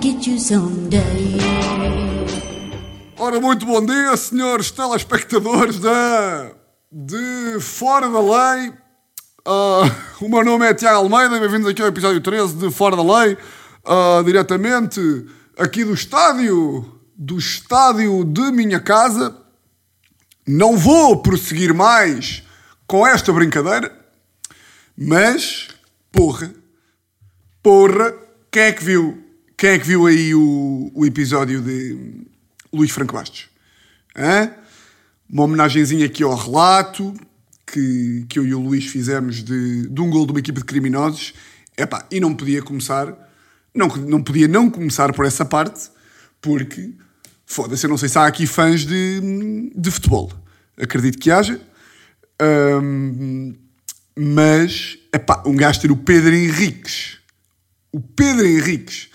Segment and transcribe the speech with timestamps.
[0.00, 1.38] get you someday.
[3.18, 6.52] Ora, muito bom dia, senhores telespectadores da...
[6.90, 8.72] de Fora da Lei.
[9.44, 9.90] Ah,
[10.20, 13.36] o meu nome é Tiago Almeida, bem-vindos aqui ao episódio 13 de Fora da Lei,
[13.84, 15.00] Ah, diretamente
[15.58, 19.36] aqui do estádio, do estádio de minha casa.
[20.46, 22.42] Não vou prosseguir mais
[22.86, 23.96] com esta brincadeira,
[24.96, 25.68] mas,
[26.10, 26.52] porra,
[27.62, 28.12] porra,
[28.50, 29.21] quem é que viu,
[29.62, 32.26] quem é que viu aí o, o episódio de
[32.72, 33.48] Luís Franco Bastos?
[34.16, 34.50] Hã?
[35.30, 37.14] Uma homenagenzinha aqui ao relato
[37.64, 40.64] que, que eu e o Luís fizemos de, de um gol de uma equipa de
[40.64, 41.32] criminosos.
[41.78, 43.16] Epá, e não podia começar,
[43.72, 45.88] não, não podia não começar por essa parte,
[46.40, 46.94] porque,
[47.46, 50.32] foda-se, eu não sei se há aqui fãs de, de futebol.
[50.76, 51.60] Acredito que haja.
[52.40, 53.54] Ahm,
[54.18, 57.18] mas, epá, um gajo ter o Pedro Henriques,
[57.92, 59.11] o Pedro Henriques,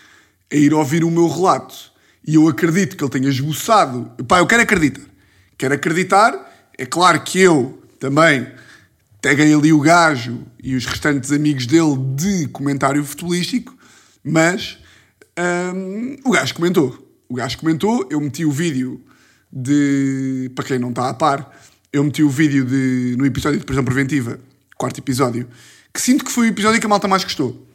[0.52, 1.92] a ir ouvir o meu relato,
[2.26, 5.02] e eu acredito que ele tenha esboçado, pá, eu quero acreditar,
[5.58, 8.48] quero acreditar, é claro que eu também
[9.22, 13.76] peguei ali o gajo e os restantes amigos dele de comentário futebolístico,
[14.24, 14.78] mas
[15.74, 17.08] hum, o gajo comentou.
[17.30, 19.02] O gajo comentou, eu meti o vídeo
[19.52, 20.52] de.
[20.56, 21.52] Para quem não está a par,
[21.92, 24.40] eu meti o vídeo de, no episódio de prisão preventiva,
[24.78, 25.48] quarto episódio,
[25.94, 27.68] que sinto que foi o episódio que a malta mais gostou.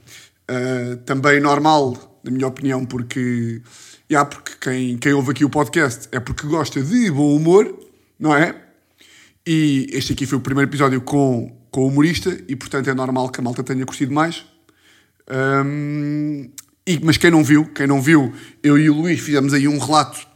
[0.50, 3.62] Uh, também normal, na minha opinião, porque.
[4.10, 7.78] Yeah, porque quem, quem ouve aqui o podcast é porque gosta de bom humor,
[8.18, 8.54] não é?
[9.46, 13.30] E este aqui foi o primeiro episódio com, com o humorista, e portanto é normal
[13.30, 14.44] que a malta tenha curtido mais.
[15.28, 16.50] Um,
[16.86, 19.78] e, mas quem não viu, quem não viu, eu e o Luís fizemos aí um
[19.78, 20.26] relato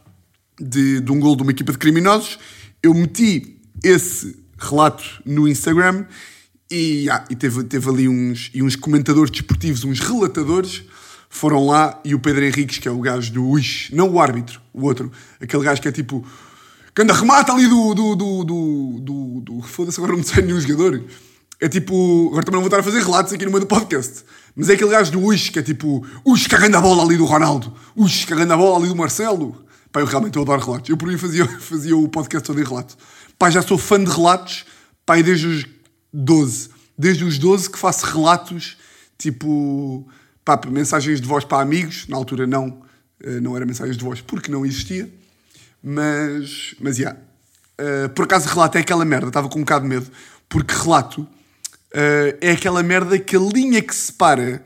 [0.59, 2.39] de, de um gol de uma equipa de criminosos.
[2.81, 6.05] Eu meti esse relato no Instagram
[6.69, 10.83] e, ah, e teve, teve ali uns, e uns comentadores desportivos, uns relatadores,
[11.29, 14.61] foram lá e o Pedro Henriques, que é o gajo do Ux, não o árbitro,
[14.73, 16.25] o outro, aquele gajo que é tipo.
[16.93, 17.93] que anda remata ali do.
[17.93, 18.15] do.
[18.15, 18.43] do.
[18.43, 18.99] do.
[18.99, 21.03] do, do Foda-se, agora não me sai nenhum jogador.
[21.59, 22.27] É tipo.
[22.29, 24.23] Agora também não vou estar a fazer relatos aqui no meio do podcast.
[24.55, 26.05] Mas é aquele gajo do Ux que é tipo.
[26.25, 27.73] Ux cagando a bola ali do Ronaldo.
[27.95, 29.63] Ux cagando a bola ali do Marcelo.
[29.91, 30.89] Pá, eu realmente adoro relatos.
[30.89, 32.97] Eu por mim fazia, fazia o podcast todo em relato.
[33.37, 34.65] Pá, já sou fã de relatos.
[35.05, 35.65] Pá, desde os
[36.13, 36.69] 12.
[36.97, 38.77] Desde os 12 que faço relatos
[39.17, 40.07] tipo.
[40.47, 42.07] Pá, mensagens de voz para amigos.
[42.07, 42.81] Na altura não.
[43.21, 45.09] eh, Não era mensagens de voz porque não existia.
[45.83, 46.73] Mas.
[46.79, 46.97] Mas.
[46.97, 47.19] Yeah.
[47.77, 49.27] Uh, por acaso relato é aquela merda.
[49.27, 50.07] Estava com um bocado de medo.
[50.47, 51.27] Porque relato uh,
[52.39, 54.63] é aquela merda que a linha que separa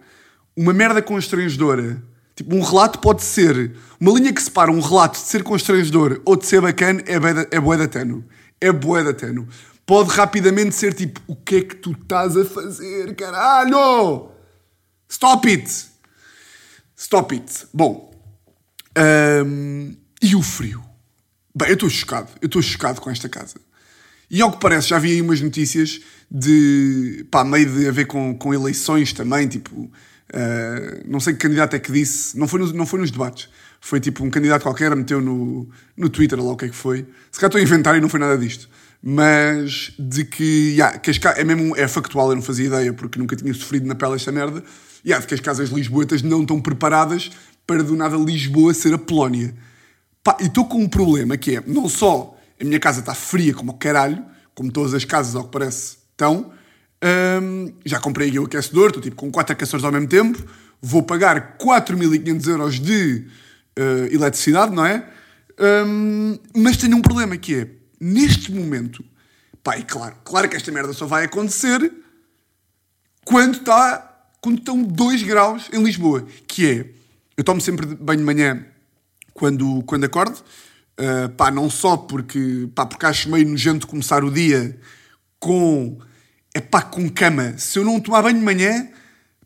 [0.56, 2.00] uma merda constrangedora.
[2.36, 3.76] Tipo, um relato pode ser.
[4.00, 7.16] Uma linha que separa um relato de ser constrangedor ou de ser bacana é,
[7.56, 7.90] é bué da.
[8.62, 9.14] É bué da.
[9.84, 14.30] Pode rapidamente ser tipo: o que é que tu estás a fazer, caralho?
[15.12, 15.70] Stop it!
[16.98, 17.68] Stop it.
[17.74, 18.10] Bom.
[19.46, 20.82] hum, e o frio?
[21.54, 22.30] Bem, eu estou chocado.
[22.42, 23.56] Eu estou chocado com esta casa.
[24.30, 26.00] E ao que parece, já vi aí umas notícias
[26.32, 27.26] de.
[27.30, 29.92] pá, meio de a ver com, com eleições também, tipo.
[30.32, 32.40] eh, não sei que candidato é que disse.
[32.40, 33.50] Não foi, nos, não foi nos debates.
[33.82, 37.06] Foi tipo um candidato qualquer, meteu no, no Twitter, lá o que é que foi.
[37.30, 38.70] Se calhar estou a inventar e não foi nada disto.
[39.04, 40.72] Mas de que.
[40.72, 41.76] Yeah, que é mesmo.
[41.76, 44.64] É factual, eu não fazia ideia, porque nunca tinha sofrido na pele esta merda.
[45.06, 47.32] Yeah, de que as casas lisboetas não estão preparadas
[47.66, 49.56] para do nada Lisboa ser a Polónia.
[50.24, 53.54] Pá, e estou com um problema que é, não só a minha casa está fria
[53.54, 54.24] como o caralho,
[54.54, 56.52] como todas as casas, ao que parece, estão,
[57.42, 60.46] hum, já comprei aqui o aquecedor, estou tipo com quatro aquecedores ao mesmo tempo,
[60.80, 63.26] vou pagar 4.500 euros de
[63.76, 65.08] eh, eletricidade, não é?
[65.88, 67.68] Hum, mas tenho um problema que é,
[68.00, 69.04] neste momento,
[69.64, 71.92] pá, e claro, claro que esta merda só vai acontecer
[73.26, 74.11] quando está
[74.42, 76.86] quando estão 2 graus em Lisboa, que é,
[77.38, 78.66] eu tomo sempre banho de manhã
[79.34, 80.36] quando, quando acordo,
[81.00, 84.78] uh, pá, não só porque, pá, porque acho meio nojento começar o dia
[85.40, 86.00] com,
[86.54, 87.56] é pá, com cama.
[87.58, 88.90] Se eu não tomar banho de manhã,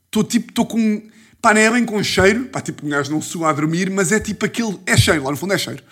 [0.06, 1.03] estou tipo, estou com,
[1.42, 4.13] pá, não é bem com cheiro, pá, tipo, um gajo não sua a dormir, mas
[4.13, 5.83] é tipo aquele, é cheiro, lá no fundo é cheiro.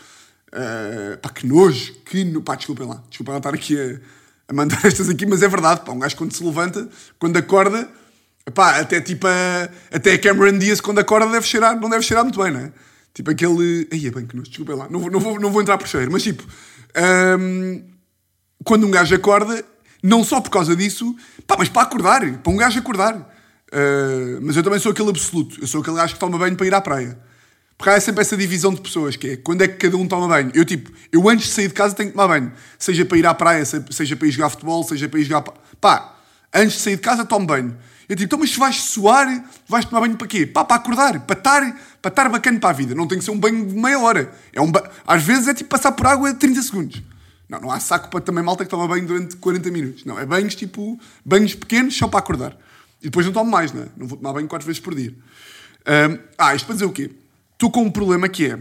[0.47, 2.41] Uh, pá, que nojo, que no...
[2.41, 4.00] pá, desculpem lá, desculpem lá estar aqui a,
[4.47, 6.88] a mandar estas aqui, mas é verdade, pá, um gajo quando se levanta,
[7.19, 7.89] quando acorda,
[8.51, 12.23] pá, até tipo a, até a Cameron Diaz quando acorda deve cheirar, não deve cheirar
[12.23, 12.71] muito bem, não é?
[13.13, 15.61] Tipo aquele, aí é bem que nojo, desculpem lá, não vou, não vou, não vou
[15.61, 16.43] entrar por cheiro, mas tipo,
[17.39, 17.83] hum,
[18.63, 19.63] quando um gajo acorda,
[20.01, 23.15] não só por causa disso, pá, mas para acordar, para um gajo acordar.
[23.71, 26.67] Uh, mas eu também sou aquele absoluto, eu sou aquele gajo que toma banho para
[26.67, 27.17] ir à praia.
[27.75, 30.27] Porque há sempre essa divisão de pessoas, que é quando é que cada um toma
[30.27, 30.51] banho.
[30.53, 32.51] Eu, tipo, eu antes de sair de casa tenho que tomar banho.
[32.77, 35.41] Seja para ir à praia, se- seja para ir jogar futebol, seja para ir jogar.
[35.81, 36.15] Pá,
[36.53, 37.75] antes de sair de casa tomo banho.
[38.07, 40.45] Eu tipo, então, mas se vais suar, vais tomar banho para quê?
[40.45, 42.94] Pá, para acordar, para estar, para estar bacana para a vida.
[42.94, 44.33] Não tem que ser um banho de meia hora.
[44.51, 44.89] É um ba...
[45.07, 47.01] Às vezes é tipo passar por água de 30 segundos.
[47.47, 50.05] Não, não há saco para também malta que toma banho durante 40 minutos.
[50.05, 52.57] Não, é banhos tipo, banhos pequenos só para acordar.
[53.01, 53.88] E depois não tomo mais, né?
[53.97, 55.13] Não vou tomar banho quatro vezes por dia.
[55.85, 57.11] Um, ah, isto para dizer o quê?
[57.53, 58.59] Estou com um problema que é,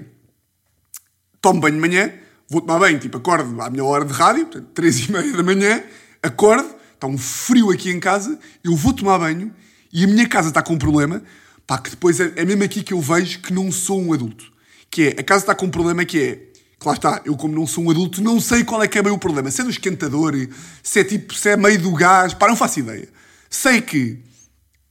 [1.40, 2.12] tomo banho de manhã,
[2.48, 5.42] vou tomar banho, tipo, acordo à minha hora de rádio, portanto, 3 e meia da
[5.42, 5.82] manhã,
[6.22, 6.68] acordo,
[7.02, 9.52] está um frio aqui em casa, eu vou tomar banho
[9.92, 11.22] e a minha casa está com um problema,
[11.66, 14.52] pá, que depois é, é mesmo aqui que eu vejo que não sou um adulto.
[14.88, 16.38] Que é, a casa está com um problema que é,
[16.84, 19.12] lá está, eu como não sou um adulto, não sei qual é que é bem
[19.12, 19.50] o problema.
[19.50, 20.34] Se é do esquentador,
[20.82, 23.08] se é tipo, se é meio do gás, pá, não faço ideia.
[23.50, 24.22] Sei que,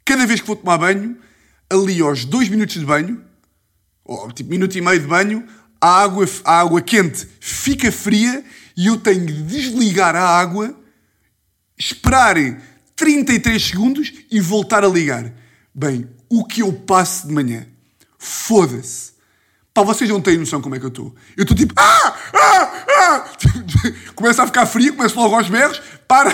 [0.04, 1.18] cada vez que vou tomar banho,
[1.69, 3.22] ali aos dois minutos de banho,
[4.04, 5.48] ou tipo minuto e meio de banho,
[5.80, 8.44] a água, a água quente fica fria
[8.75, 10.75] e eu tenho de desligar a água,
[11.81, 12.36] esperar
[12.95, 15.33] 33 segundos e voltar a ligar.
[15.74, 17.66] Bem, o que eu passo de manhã?
[18.19, 19.13] Foda-se.
[19.74, 21.16] Pá, vocês não têm noção como é que eu estou.
[21.36, 21.74] Eu estou tipo.
[21.75, 22.16] Ah!
[22.33, 22.86] Ah!
[22.88, 23.25] Ah!
[24.13, 26.31] Começa a ficar frio, começo logo aos berros, para,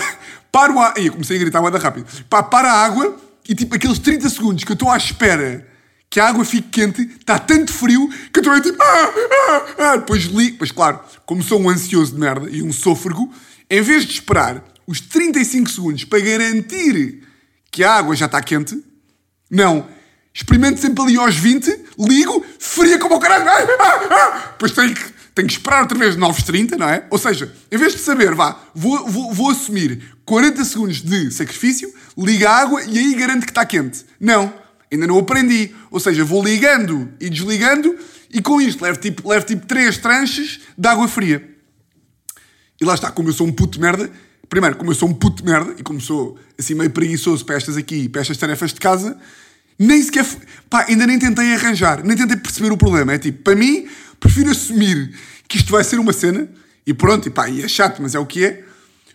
[0.52, 0.98] para o ar.
[0.98, 2.06] Ih, comecei a gritar mais rápido.
[2.28, 3.16] Pá, para a água
[3.48, 5.66] e tipo aqueles 30 segundos que eu estou à espera
[6.10, 8.82] que a água fique quente, está tanto frio que eu estou tipo.
[8.82, 9.12] Ah,
[9.48, 9.96] ah, ah.
[9.96, 13.32] Depois li, pois claro, como sou um ansioso de merda e um sôfrego,
[13.70, 17.22] em vez de esperar os 35 segundos para garantir
[17.70, 18.82] que a água já está quente,
[19.50, 19.86] não.
[20.32, 23.46] Experimento sempre ali aos 20, ligo, fria como o caralho.
[23.46, 24.48] Ah, ah, ah.
[24.52, 25.04] Depois tenho que,
[25.34, 27.06] tenho que esperar outra vez 9h30, não é?
[27.10, 31.92] Ou seja, em vez de saber, vá, vou, vou, vou assumir 40 segundos de sacrifício,
[32.16, 34.06] liga a água e aí garanto que está quente.
[34.18, 34.54] Não.
[34.90, 35.74] Ainda não aprendi.
[35.90, 37.94] Ou seja, vou ligando e desligando
[38.30, 41.46] e com isto levo tipo, levo tipo 3 tranches de água fria.
[42.80, 44.10] E lá está, como eu sou um puto merda,
[44.48, 47.56] primeiro, como eu sou um puto de merda e como sou assim meio preguiçoso para
[47.56, 49.16] estas aqui, para estas tarefas de casa,
[49.78, 50.26] nem sequer.
[50.68, 53.12] Pá, ainda nem tentei arranjar, nem tentei perceber o problema.
[53.12, 55.14] É tipo, para mim, prefiro assumir
[55.46, 56.48] que isto vai ser uma cena
[56.86, 58.64] e pronto, e pá, e é chato, mas é o que é,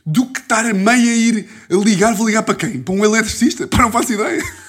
[0.06, 2.81] do que estar meio a ir a ligar, vou ligar para quem?
[2.81, 3.68] Para um eletricista?
[3.68, 4.44] Pá, não faço ideia.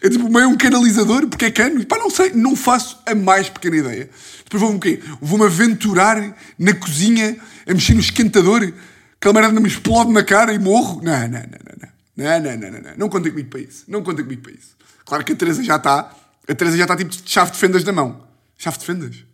[0.00, 1.84] É tipo meio um canalizador, porque é cano.
[1.84, 4.08] Pá, não sei, não faço a mais pequena ideia.
[4.44, 5.00] Depois vou-me o quê?
[5.20, 8.72] Vou-me aventurar na cozinha a mexer no esquentador,
[9.20, 11.02] que a merda me explode na cara e morro.
[11.02, 11.40] Não, não, não,
[11.80, 11.88] não.
[12.16, 12.96] Não, não, não, não, não.
[12.96, 13.84] Não contem comigo para isso.
[13.88, 14.76] Não contem comigo para isso.
[15.04, 16.14] Claro que a Teresa já está.
[16.48, 18.26] A Teresa já está tipo de chave de fendas na mão.
[18.56, 19.24] Chave de fendas?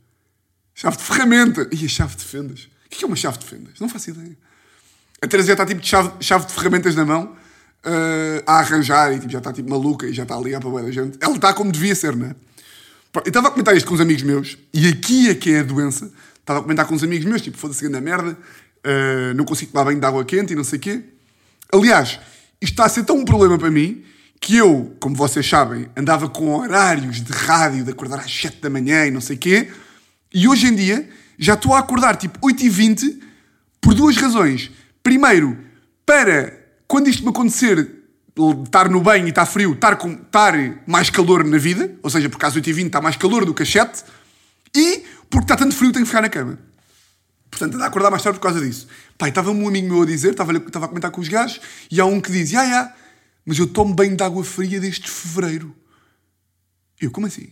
[0.75, 1.69] Chave de ferramenta.
[1.73, 2.69] E a chave de fendas?
[2.87, 3.81] O que é uma chave de fendas?
[3.81, 4.37] Não faço ideia.
[5.23, 7.25] A Teresa já está tipo de chave, chave de ferramentas na mão
[7.85, 10.79] uh, a arranjar e tipo, já está tipo maluca e já está a ligar para
[10.79, 11.19] a da gente.
[11.21, 12.37] Ela está como devia ser, não é?
[13.15, 15.63] Eu estava a comentar isto com uns amigos meus e aqui é que é a
[15.63, 16.11] doença.
[16.41, 18.37] Estava a comentar com uns amigos meus, tipo, foda-se grande merda,
[18.85, 21.03] uh, não consigo tomar banho de água quente e não sei o quê.
[21.73, 22.21] Aliás,
[22.61, 24.05] isto está a ser tão um problema para mim
[24.41, 28.69] que eu, como vocês sabem, andava com horários de rádio de acordar às 7 da
[28.69, 29.71] manhã e não sei o quê.
[30.33, 31.09] E hoje em dia
[31.39, 33.21] já estou a acordar tipo 8h20
[33.81, 34.71] por duas razões.
[35.03, 35.59] Primeiro,
[36.05, 38.05] para quando isto me acontecer,
[38.65, 40.55] estar no banho e estar frio, estar, com, estar
[40.87, 43.69] mais calor na vida, ou seja, porque às 8h20 está mais calor do que às
[43.71, 44.05] 7
[44.77, 46.59] e porque está tanto frio tenho que ficar na cama.
[47.57, 48.89] Portanto, a acordar mais tarde por causa disso.
[49.17, 51.61] Pai, estava um amigo meu a dizer, estava, a comentar com os gajos,
[51.91, 52.95] e há um que diz, ah, ah,
[53.47, 55.75] mas eu tomo banho de água fria desde fevereiro.
[57.01, 57.49] Eu, como assim?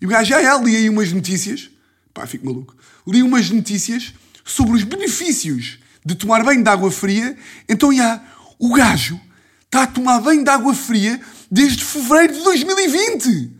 [0.00, 1.70] E o gajo, ah, ah, li aí umas notícias,
[2.14, 2.74] pá, fico maluco,
[3.06, 7.36] li umas notícias sobre os benefícios de tomar banho de água fria,
[7.68, 8.24] então, já,
[8.58, 9.20] o gajo
[9.66, 13.52] está a tomar banho de água fria desde fevereiro de 2020.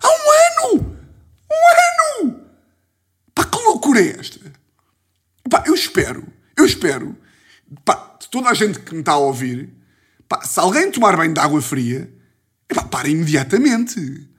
[0.00, 0.96] Há um ano!
[1.50, 2.40] Um ano!
[3.34, 4.41] Pá, que loucura é esta?
[5.52, 7.14] Pá, eu espero, eu espero,
[7.84, 7.94] pá,
[8.30, 9.68] toda a gente que me está a ouvir,
[10.26, 12.10] pá, se alguém tomar banho de água fria,
[12.74, 14.30] pá, para imediatamente.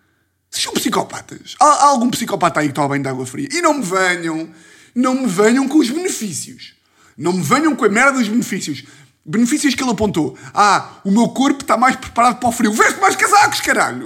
[0.50, 1.53] Sejam psicopatas.
[1.60, 3.48] Há, há algum psicopata aí que toma banho de água fria?
[3.51, 4.50] E não me venham,
[4.96, 6.74] não me venham com os benefícios.
[7.15, 8.84] Não me venham com a merda dos benefícios.
[9.24, 10.36] Benefícios que ele apontou.
[10.51, 12.74] Ah, o meu corpo está mais preparado para o frio.
[12.74, 14.03] Veste mais casacos, caralho!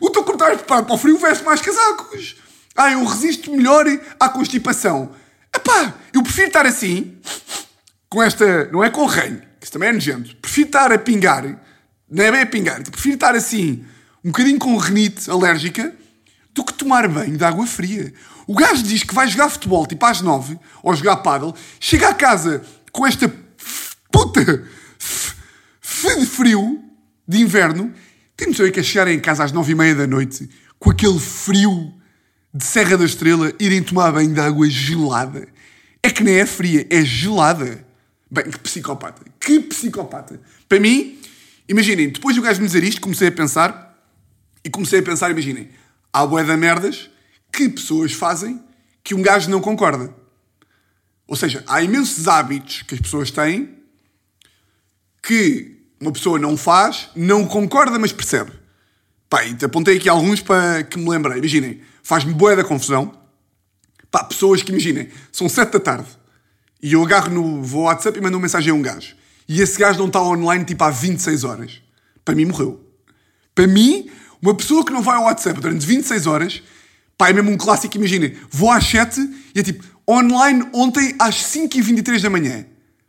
[0.00, 2.36] O teu corpo está mais preparado para o frio, veste mais casacos.
[2.74, 3.84] Ah, eu resisto melhor
[4.18, 5.14] à constipação.
[5.54, 7.18] Epá, eu prefiro estar assim,
[8.08, 8.66] com esta.
[8.66, 10.36] Não é com ranho, que isso também é nojento.
[10.36, 11.44] Prefiro estar a pingar,
[12.08, 13.84] não é bem a pingar, prefiro estar assim,
[14.24, 15.94] um bocadinho com renite alérgica,
[16.52, 18.12] do que tomar banho de água fria.
[18.46, 22.14] O gajo diz que vai jogar futebol tipo às nove, ou jogar paddle, chega a
[22.14, 23.32] casa com esta
[24.10, 24.64] puta
[26.18, 26.82] de frio
[27.26, 27.94] de inverno,
[28.36, 31.20] tem noção que é chegar em casa às nove e meia da noite com aquele
[31.20, 31.92] frio
[32.52, 35.48] de Serra da Estrela irem tomar banho de água gelada.
[36.02, 37.86] É que nem é fria, é gelada.
[38.30, 39.22] Bem, que psicopata.
[39.38, 40.40] Que psicopata.
[40.68, 41.20] Para mim,
[41.70, 43.96] Imaginem, depois do gajo me dizer isto, comecei a pensar,
[44.64, 45.70] e comecei a pensar, imaginem,
[46.12, 47.08] há bué da merdas
[47.52, 48.60] que pessoas fazem
[49.04, 50.12] que um gajo não concorda.
[51.28, 53.78] Ou seja, há imensos hábitos que as pessoas têm
[55.22, 58.50] que uma pessoa não faz, não concorda, mas percebe.
[59.28, 61.38] Pá, e te apontei aqui alguns para que me lembrei.
[61.38, 63.12] Imaginem, faz-me boa da confusão.
[64.10, 66.08] Pá, pessoas que, imaginem, são sete da tarde
[66.82, 69.14] e eu agarro no vou ao WhatsApp e mando uma mensagem a um gajo.
[69.48, 71.82] E esse gajo não está online tipo há 26 horas.
[72.24, 72.80] Para mim, morreu.
[73.54, 74.08] Para mim,
[74.40, 76.62] uma pessoa que não vai ao WhatsApp durante 26 horas,
[77.18, 79.20] pá, é mesmo um clássico, imaginem, vou às 7
[79.54, 82.64] e é tipo, online ontem às 5h23 da manhã.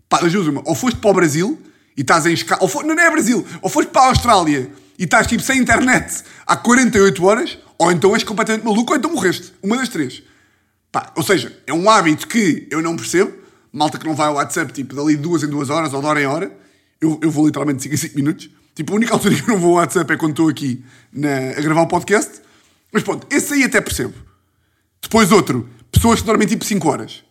[0.09, 1.61] Pá, das uma, ou foste para o Brasil
[1.95, 4.69] e estás em escala, ou for, não é Brasil, ou foste para a Austrália
[4.99, 9.11] e estás tipo sem internet há 48 horas, ou então és completamente maluco, ou então
[9.11, 9.51] morreste.
[9.63, 10.21] Uma das três.
[10.91, 13.33] Pá, ou seja, é um hábito que eu não percebo.
[13.73, 16.05] Malta que não vai ao WhatsApp, tipo, dali de duas em duas horas ou de
[16.05, 16.55] hora em hora.
[17.01, 18.51] Eu, eu vou literalmente 5 em 5 minutos.
[18.75, 21.57] Tipo, a única altura que eu não vou ao WhatsApp é quando estou aqui na,
[21.57, 22.41] a gravar o podcast.
[22.91, 24.13] Mas pronto, esse aí até percebo.
[25.01, 27.23] Depois outro, pessoas que dormem tipo 5 horas.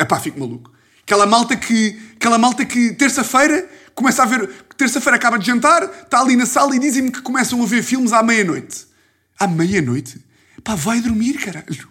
[0.00, 0.70] Epá, fico maluco.
[1.02, 6.20] Aquela malta que, aquela malta que terça-feira começa a ver, terça-feira acaba de jantar, está
[6.20, 8.93] ali na sala e dizem-me que começam a ver filmes à meia-noite.
[9.38, 10.20] À meia-noite?
[10.62, 11.88] Pá, vai dormir, caralho.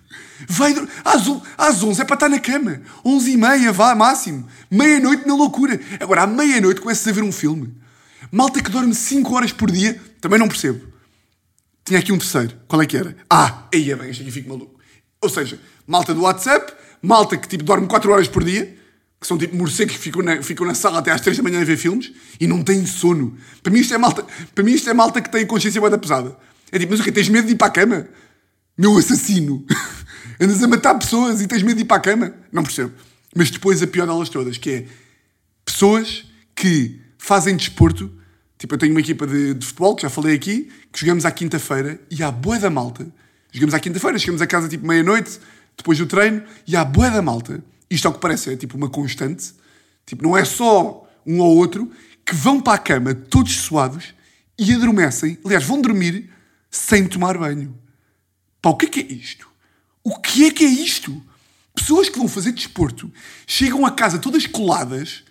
[0.47, 0.73] Vai.
[1.03, 1.23] Às,
[1.57, 2.81] às 11 é para estar na cama.
[3.05, 4.47] 11 e meia, vá, máximo.
[4.69, 5.79] Meia-noite na loucura.
[5.99, 7.75] Agora, à meia-noite começas a ver um filme.
[8.31, 10.81] Malta que dorme 5 horas por dia, também não percebo.
[11.85, 12.57] Tinha aqui um terceiro.
[12.67, 13.15] Qual é que era?
[13.29, 14.79] Ah, aí é bem, este aqui fico maluco.
[15.21, 18.75] Ou seja, malta do WhatsApp, malta que tipo dorme 4 horas por dia,
[19.19, 21.61] que são tipo morcegos que ficam na, ficam na sala até às 3 da manhã
[21.61, 23.37] a ver filmes e não têm sono.
[23.61, 26.35] Para mim isto é malta, para mim isto é malta que tem consciência da pesada.
[26.73, 27.11] É tipo, mas o quê?
[27.11, 28.07] Tens medo de ir para a cama?
[28.75, 29.63] Meu assassino.
[30.41, 32.33] Andas a matar pessoas e tens medo de ir para a cama?
[32.51, 32.91] Não percebo.
[33.35, 34.85] Mas depois a pior delas todas, que é
[35.63, 36.25] pessoas
[36.55, 38.11] que fazem desporto.
[38.57, 41.31] Tipo, eu tenho uma equipa de, de futebol, que já falei aqui, que jogamos à
[41.31, 43.05] quinta-feira e há boa da malta.
[43.51, 45.39] Jogamos à quinta-feira, chegamos a casa tipo meia-noite,
[45.77, 47.63] depois do treino, e há boa da malta.
[47.87, 49.53] Isto ao que parece é tipo uma constante.
[50.07, 51.91] Tipo, não é só um ou outro
[52.25, 54.15] que vão para a cama todos suados
[54.57, 55.37] e adormecem.
[55.45, 56.32] Aliás, vão dormir
[56.73, 57.77] sem tomar banho.
[58.59, 59.47] Pá, o que é que é isto?
[60.03, 61.23] O que é que é isto?
[61.75, 63.13] Pessoas que vão fazer desporto
[63.45, 65.23] chegam a casa todas coladas,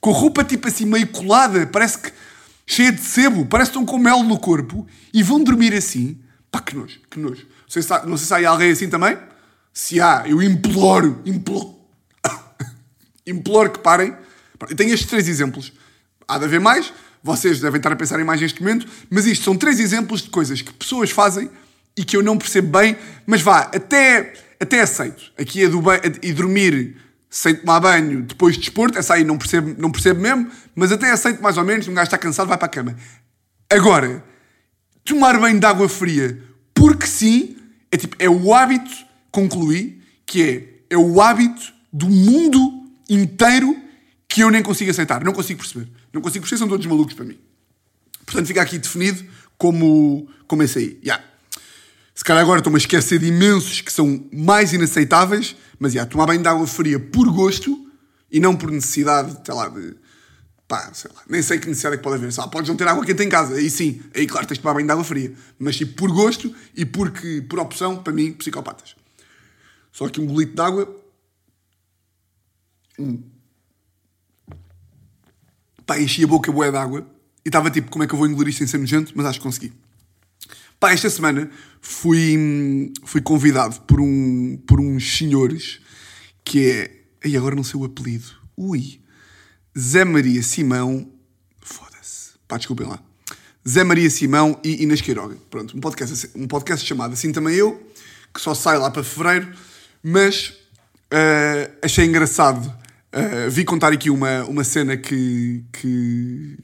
[0.00, 2.12] com a roupa tipo assim meio colada, parece que
[2.66, 6.18] cheia de sebo, parece que estão com mel no corpo e vão dormir assim.
[6.50, 7.46] Pá, que nojo, que nojo.
[7.46, 9.18] Não sei se há, não sei se há alguém assim também.
[9.72, 11.76] Se há, eu imploro, imploro,
[13.26, 14.16] imploro que parem.
[14.70, 15.72] Eu tenho estes três exemplos.
[16.26, 16.92] Há de haver mais,
[17.22, 20.30] vocês devem estar a pensar em mais neste momento, mas isto são três exemplos de
[20.30, 21.50] coisas que pessoas fazem
[21.96, 22.96] e que eu não percebo bem,
[23.26, 25.32] mas vá, até, até aceito.
[25.38, 25.82] Aqui é do
[26.22, 26.96] e dormir
[27.28, 31.10] sem tomar banho depois de desporto, essa aí não percebo, não percebo mesmo, mas até
[31.10, 32.96] aceito mais ou menos, um gajo está cansado, vai para a cama.
[33.70, 34.24] Agora,
[35.04, 36.42] tomar banho de água fria,
[36.74, 37.56] porque sim,
[37.90, 38.90] é tipo, é o hábito,
[39.30, 40.42] concluí, que
[40.90, 43.76] é, é o hábito do mundo inteiro
[44.28, 45.88] que eu nem consigo aceitar, não consigo perceber.
[46.16, 47.38] Não consigo perceber, são todos malucos para mim.
[48.24, 49.22] Portanto, fica aqui definido
[49.58, 50.98] como, como esse aí.
[51.04, 51.22] Yeah.
[52.14, 56.24] Se calhar agora estou-me a esquecer de imensos que são mais inaceitáveis, mas yeah, tomar
[56.24, 57.86] banho de água fria por gosto
[58.32, 59.94] e não por necessidade, sei lá, de.
[60.66, 62.32] Pá, sei lá, nem sei que necessidade é que pode haver.
[62.32, 64.72] Só, podes não ter água quente em casa, aí sim, aí claro tens de tomar
[64.72, 65.34] banho de água fria.
[65.58, 68.96] Mas tipo, por gosto e porque, por opção, para mim, psicopatas.
[69.92, 71.02] Só aqui um golito de água.
[72.98, 73.35] Hum.
[75.86, 77.06] Pá, enchi a boca boa de água
[77.44, 79.12] e estava tipo, como é que eu vou engolir isto sem ser nojento?
[79.14, 79.72] Mas acho que consegui.
[80.80, 81.48] Pá, esta semana
[81.80, 85.80] fui, fui convidado por, um, por uns senhores
[86.44, 86.90] que é.
[87.24, 88.26] Ai, agora não sei o apelido.
[88.56, 89.00] Ui.
[89.78, 91.10] Zé Maria Simão.
[91.60, 92.32] Foda-se.
[92.48, 93.00] Pá, desculpem lá.
[93.66, 95.36] Zé Maria Simão e Inês Queiroga.
[95.50, 97.90] Pronto, um podcast, um podcast chamado Assim Também Eu,
[98.32, 99.52] que só sai lá para fevereiro,
[100.02, 100.54] mas
[101.10, 102.72] ah, achei engraçado.
[103.16, 105.64] Ah, vi contar aqui uma, uma cena que.
[105.72, 106.58] que.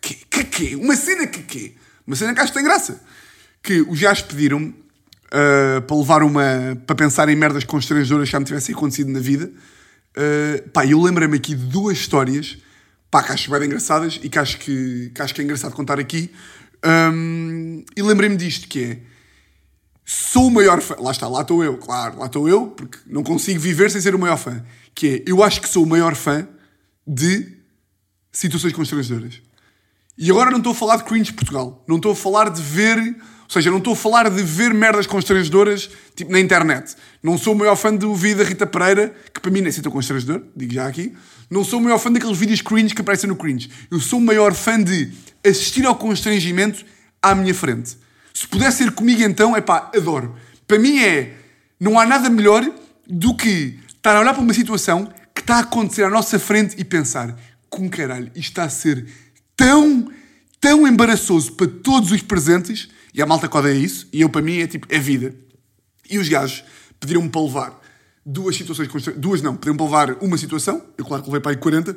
[0.00, 0.14] que.
[0.14, 0.44] que.
[0.44, 0.76] que?
[0.76, 1.74] Uma cena que quê?
[2.06, 3.00] Uma cena que acho que tem graça.
[3.62, 4.74] Que os gajos pediram
[5.30, 6.76] ah, para levar uma.
[6.86, 9.50] para pensar em merdas constrangedoras que já me tivessem acontecido na vida.
[10.16, 12.56] Uh, pá, eu lembrei-me aqui de duas histórias
[13.14, 16.00] pá, que acho bem engraçadas e que acho que, que acho que é engraçado contar
[16.00, 16.32] aqui.
[16.84, 18.98] Um, e lembrei-me disto, que é...
[20.04, 20.96] Sou o maior fã...
[20.98, 24.14] Lá está, lá estou eu, claro, lá estou eu, porque não consigo viver sem ser
[24.14, 24.62] o maior fã.
[24.94, 26.46] Que é, eu acho que sou o maior fã
[27.06, 27.56] de
[28.30, 29.40] situações constrangedoras.
[30.16, 31.84] E agora não estou a falar de cringe Portugal.
[31.88, 32.98] Não estou a falar de ver.
[32.98, 36.94] Ou seja, não estou a falar de ver merdas constrangedoras tipo na internet.
[37.22, 39.82] Não sou o maior fã do vídeo da Rita Pereira, que para mim nem sei
[39.82, 41.14] tão constrangedor, digo já aqui.
[41.50, 43.70] Não sou o maior fã daqueles vídeos cringe que aparecem no cringe.
[43.90, 45.12] Eu sou o maior fã de
[45.44, 46.84] assistir ao constrangimento
[47.20, 47.96] à minha frente.
[48.34, 50.34] Se puder ser comigo então, é pá, adoro.
[50.66, 51.38] Para mim é.
[51.78, 52.68] Não há nada melhor
[53.06, 56.74] do que estar a olhar para uma situação que está a acontecer à nossa frente
[56.78, 57.36] e pensar:
[57.70, 59.06] com caralho, isto está a ser
[59.56, 60.10] tão,
[60.60, 62.88] tão embaraçoso para todos os presentes.
[63.12, 64.08] E a malta coda é isso.
[64.12, 65.34] E eu, para mim, é tipo, é vida.
[66.10, 66.64] E os gajos
[66.98, 67.80] pediram-me para levar
[68.26, 68.88] duas situações.
[69.16, 70.84] Duas não, pediram para levar uma situação.
[70.98, 71.96] Eu, claro que levei para aí 40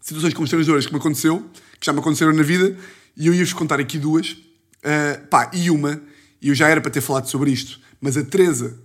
[0.00, 1.44] situações constrangedoras que me aconteceu,
[1.78, 2.74] que já me aconteceram na vida.
[3.16, 4.36] E eu ia-vos contar aqui duas.
[4.84, 6.02] Uh, pá, e uma,
[6.40, 8.78] e eu já era para ter falado sobre isto, mas a Teresa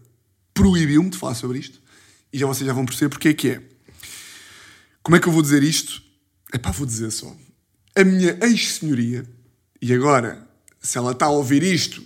[0.54, 1.80] proibiu-me de falar sobre isto.
[2.32, 3.62] E já vocês já vão perceber porque é que é.
[5.02, 6.02] Como é que eu vou dizer isto?
[6.52, 7.36] É pá, vou dizer só.
[7.96, 9.26] A minha ex-senhoria,
[9.82, 10.46] e agora,
[10.82, 12.04] se ela está a ouvir isto,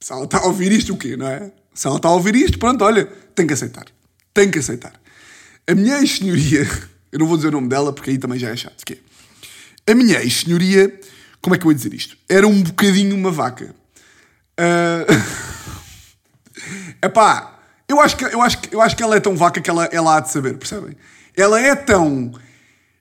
[0.00, 1.52] se ela está a ouvir isto, o quê, não é?
[1.74, 3.86] Se ela está a ouvir isto, pronto, olha, tem que aceitar.
[4.32, 4.98] Tem que aceitar.
[5.66, 6.66] A minha ex-senhoria,
[7.12, 9.92] eu não vou dizer o nome dela porque aí também já é chato, que é.
[9.92, 10.98] A minha ex-senhoria,
[11.46, 12.16] como é que eu vou dizer isto?
[12.28, 13.72] Era um bocadinho uma vaca.
[14.58, 15.06] Uh...
[17.00, 19.70] Epá, eu acho, que, eu, acho que, eu acho que ela é tão vaca que
[19.70, 20.96] ela, ela há de saber, percebem?
[21.36, 22.32] Ela é tão.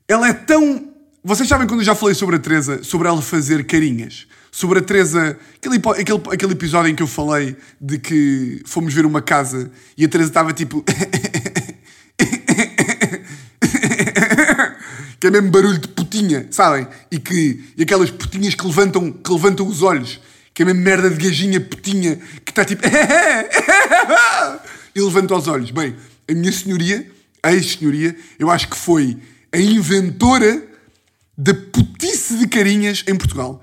[0.07, 0.93] Ela é tão.
[1.23, 4.27] Vocês sabem quando eu já falei sobre a Teresa, sobre ela fazer carinhas?
[4.51, 5.39] Sobre a Teresa.
[5.55, 10.05] Aquele, aquele, aquele episódio em que eu falei de que fomos ver uma casa e
[10.05, 10.85] a Teresa estava tipo.
[15.25, 16.87] que é mesmo barulho de putinha, sabem?
[17.11, 20.19] E, que, e aquelas putinhas que levantam, que levantam os olhos
[20.53, 22.15] que é uma merda de gajinha putinha
[22.45, 22.81] que está tipo.
[24.95, 25.69] e levanta os olhos.
[25.69, 25.93] Bem,
[26.29, 27.11] a minha senhoria,
[27.43, 29.17] a ex-senhoria, eu acho que foi
[29.51, 30.65] a inventora
[31.37, 33.61] da putice de carinhas em Portugal.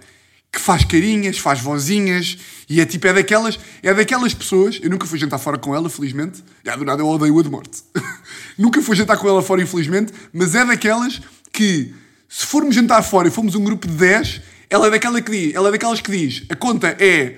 [0.52, 2.36] Que faz carinhas, faz vozinhas
[2.68, 4.78] e é tipo, é daquelas, é daquelas pessoas.
[4.82, 6.44] Eu nunca fui jantar fora com ela, felizmente.
[6.62, 7.82] Já do nada eu odeio-a de morte.
[8.58, 11.94] nunca fui jantar com ela fora, infelizmente, mas é daquelas que,
[12.28, 14.40] se formos jantar fora e formos um grupo de 10,
[14.70, 17.36] ela é, daquela que diz, ela é daquelas que diz: a conta é.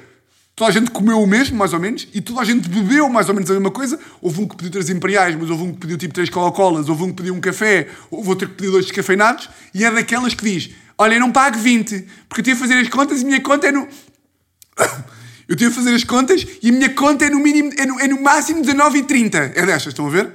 [0.57, 3.29] Toda a gente comeu o mesmo, mais ou menos, e toda a gente bebeu mais
[3.29, 3.99] ou menos a mesma coisa.
[4.21, 7.03] Houve um que pediu três imperiais, mas houve um que pediu tipo três Coca-Colas, houve
[7.03, 10.45] um que pediu um café, houve outro que pediu dois descafeinados, e é daquelas que
[10.45, 13.27] diz: Olha, eu não pago 20, porque eu tive a fazer as contas e a
[13.27, 13.89] minha conta é no.
[15.49, 17.99] eu tive a fazer as contas e a minha conta é no mínimo, é no,
[17.99, 19.55] é no máximo 19,30.
[19.57, 20.31] É destas, estão a ver?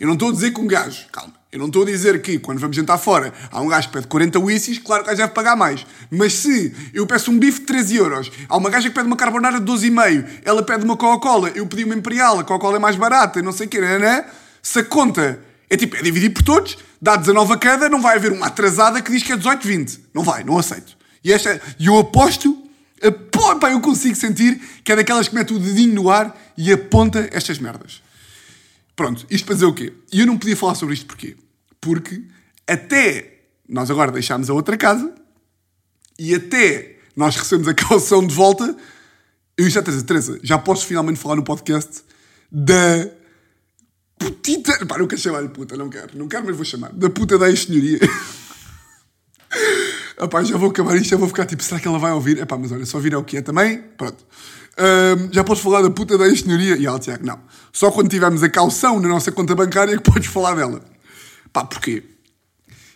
[0.00, 2.38] Eu não estou a dizer que um gajo, calma, eu não estou a dizer que
[2.38, 5.22] quando vamos jantar fora há um gajo que pede 40 whiskies, claro que o gajo
[5.22, 5.84] deve pagar mais.
[6.08, 9.16] Mas se eu peço um bife de 13 euros, há uma gaja que pede uma
[9.16, 12.94] carbonara de 12,5, ela pede uma Coca-Cola, eu pedi uma Imperial, a Coca-Cola é mais
[12.94, 14.24] barata, não sei o que, né, né?
[14.62, 18.16] Se a conta é tipo, é dividir por todos, dá 19 a cada, não vai
[18.16, 20.00] haver uma atrasada que diz que é 18, 20.
[20.14, 20.96] Não vai, não aceito.
[21.24, 22.56] E esta, eu aposto,
[23.02, 26.72] apo, pá, eu consigo sentir que é daquelas que mete o dedinho no ar e
[26.72, 28.02] aponta estas merdas.
[29.00, 29.94] Pronto, isto para dizer o quê?
[30.12, 31.34] E eu não podia falar sobre isto porquê?
[31.80, 32.22] Porque
[32.66, 35.14] até nós agora deixámos a outra casa
[36.18, 38.76] e até nós recebemos a calção de volta,
[39.56, 42.02] eu já Teresa, Teresa, já posso finalmente falar no podcast
[42.52, 43.08] da
[44.18, 44.84] putita.
[44.84, 46.92] Pá, não quero chamar-lhe puta, não quero, não quero, mas vou chamar.
[46.92, 48.00] Da puta da ex-senhoria.
[50.22, 52.38] Epá, já vou acabar isto, já vou ficar tipo, será que ela vai ouvir?
[52.38, 54.24] Epá, mas olha, só ouvir é o que é também, pronto.
[55.32, 56.76] Já podes falar da puta da ex-senhoria?
[56.76, 57.40] E ela, Tiago, não.
[57.72, 60.82] Só quando tivermos a calção na nossa conta bancária é que podes falar dela.
[61.52, 62.02] Pá, porquê?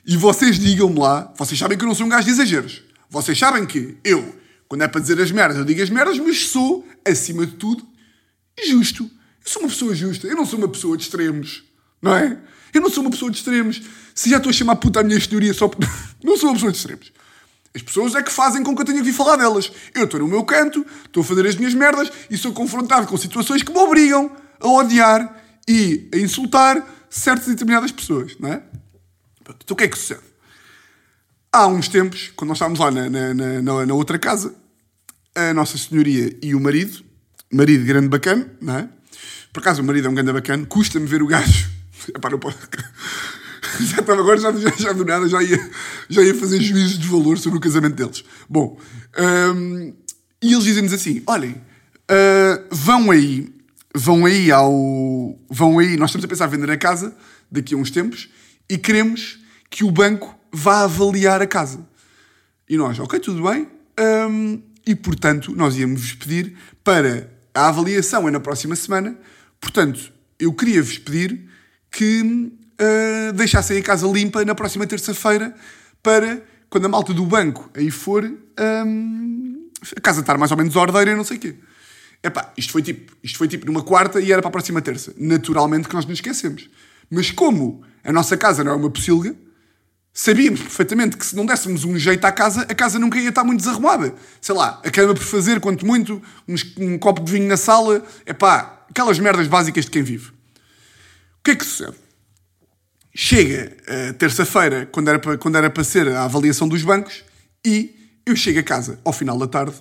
[0.06, 2.82] E vocês digam-me lá, vocês sabem que eu não sou um gajo de exageros.
[3.08, 4.34] Vocês sabem que eu,
[4.68, 7.86] quando é para dizer as merdas, eu digo as merdas, mas sou, acima de tudo,
[8.68, 9.04] justo.
[9.04, 10.26] Eu sou uma pessoa justa.
[10.26, 11.64] Eu não sou uma pessoa de extremos.
[12.04, 12.36] Não é?
[12.74, 13.80] Eu não sou uma pessoa de extremos.
[14.14, 15.80] Se já estou a chamar puta a minha senhoria só por...
[16.22, 17.12] Não sou uma pessoa de extremos.
[17.74, 19.72] As pessoas é que fazem com que eu tenha que vir falar delas.
[19.94, 23.16] Eu estou no meu canto, estou a fazer as minhas merdas e sou confrontado com
[23.16, 28.62] situações que me obrigam a odiar e a insultar certas e determinadas pessoas, não é?
[29.40, 30.20] Então o que é que sucede?
[31.50, 34.54] Há uns tempos, quando nós estávamos lá na, na, na, na outra casa,
[35.34, 37.02] a Nossa Senhoria e o marido,
[37.50, 38.88] marido grande bacana, não é?
[39.52, 41.73] Por acaso o marido é um grande bacana, custa-me ver o gajo.
[43.80, 45.70] Já estava agora, já, já, já, do nada, já ia,
[46.08, 48.24] já ia fazer juízos de valor sobre o casamento deles.
[48.48, 48.78] Bom,
[49.18, 49.92] um,
[50.40, 53.52] e eles dizem-nos assim: olhem, uh, vão aí,
[53.94, 54.70] vão aí ao.
[55.50, 57.16] Vão aí, nós estamos a pensar em vender a casa
[57.50, 58.28] daqui a uns tempos
[58.68, 59.40] e queremos
[59.70, 61.86] que o banco vá avaliar a casa.
[62.68, 63.68] E nós, ok, tudo bem.
[63.98, 67.32] Um, e portanto, nós íamos pedir para.
[67.56, 69.16] A avaliação é na próxima semana,
[69.60, 71.48] portanto, eu queria vos pedir
[71.96, 75.54] que uh, deixassem a casa limpa na próxima terça-feira
[76.02, 80.74] para quando a malta do banco aí for, hum, a casa estar mais ou menos
[80.74, 81.54] ordeira e não sei o quê.
[82.22, 85.14] Epá, isto foi, tipo, isto foi tipo numa quarta e era para a próxima terça.
[85.16, 86.68] Naturalmente que nós nos esquecemos.
[87.08, 89.36] Mas como a nossa casa não é uma pocilga,
[90.12, 93.44] sabíamos perfeitamente que se não dessemos um jeito à casa, a casa nunca ia estar
[93.44, 94.14] muito desarrumada.
[94.40, 98.02] Sei lá, a cama por fazer, quanto muito, uns- um copo de vinho na sala,
[98.26, 100.33] epá, aquelas merdas básicas de quem vive.
[101.44, 101.96] Que é que sucede?
[103.14, 103.76] Chega
[104.10, 107.22] a terça-feira, quando, era para- quando era para ser a avaliação dos bancos,
[107.64, 107.94] e
[108.26, 109.74] eu chego a casa ao final da tarde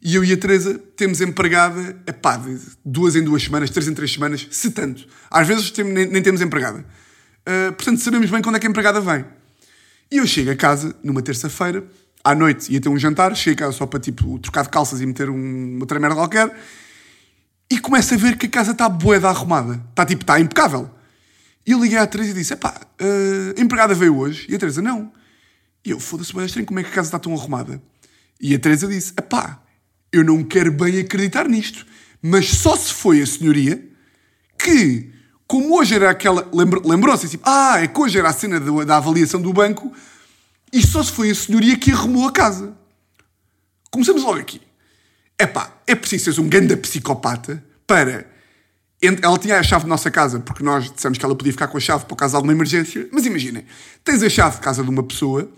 [0.00, 3.94] e eu e a Teresa temos empregada, epá, de duas em duas semanas, três em
[3.94, 5.06] três semanas, se tanto.
[5.28, 6.84] Às vezes nem, nem temos empregada.
[7.44, 9.24] Ah, portanto, sabemos bem quando é que a empregada vem.
[10.10, 11.84] E eu chego a casa numa terça-feira,
[12.24, 15.00] à noite ia ter um jantar, chego a casa só para tipo trocar de calças
[15.00, 16.56] e meter um, outra merda qualquer,
[17.70, 19.82] e começo a ver que a casa está boeda arrumada.
[19.90, 20.88] Está tipo, está impecável.
[21.68, 24.46] E eu liguei à Teresa e disse: Epá, eh, a empregada veio hoje?
[24.48, 25.12] E a Teresa: Não.
[25.84, 27.78] E eu, foda-se, bem estranho, como é que a casa está tão arrumada?
[28.40, 29.62] E a Teresa disse: Epá,
[30.10, 31.86] eu não quero bem acreditar nisto,
[32.22, 33.86] mas só se foi a senhoria
[34.58, 35.12] que,
[35.46, 36.48] como hoje era aquela.
[36.86, 39.92] Lembrou-se assim: Ah, é que hoje era a cena do- da avaliação do banco,
[40.72, 42.74] e só se foi a senhoria que arrumou a casa.
[43.90, 44.62] Começamos logo aqui.
[45.38, 48.37] Epá, é preciso seres um ganda psicopata para.
[49.00, 51.76] Ela tinha a chave da nossa casa, porque nós dissemos que ela podia ficar com
[51.76, 53.08] a chave por causa de alguma emergência.
[53.12, 53.64] Mas imaginem,
[54.02, 55.48] tens a chave de casa de uma pessoa,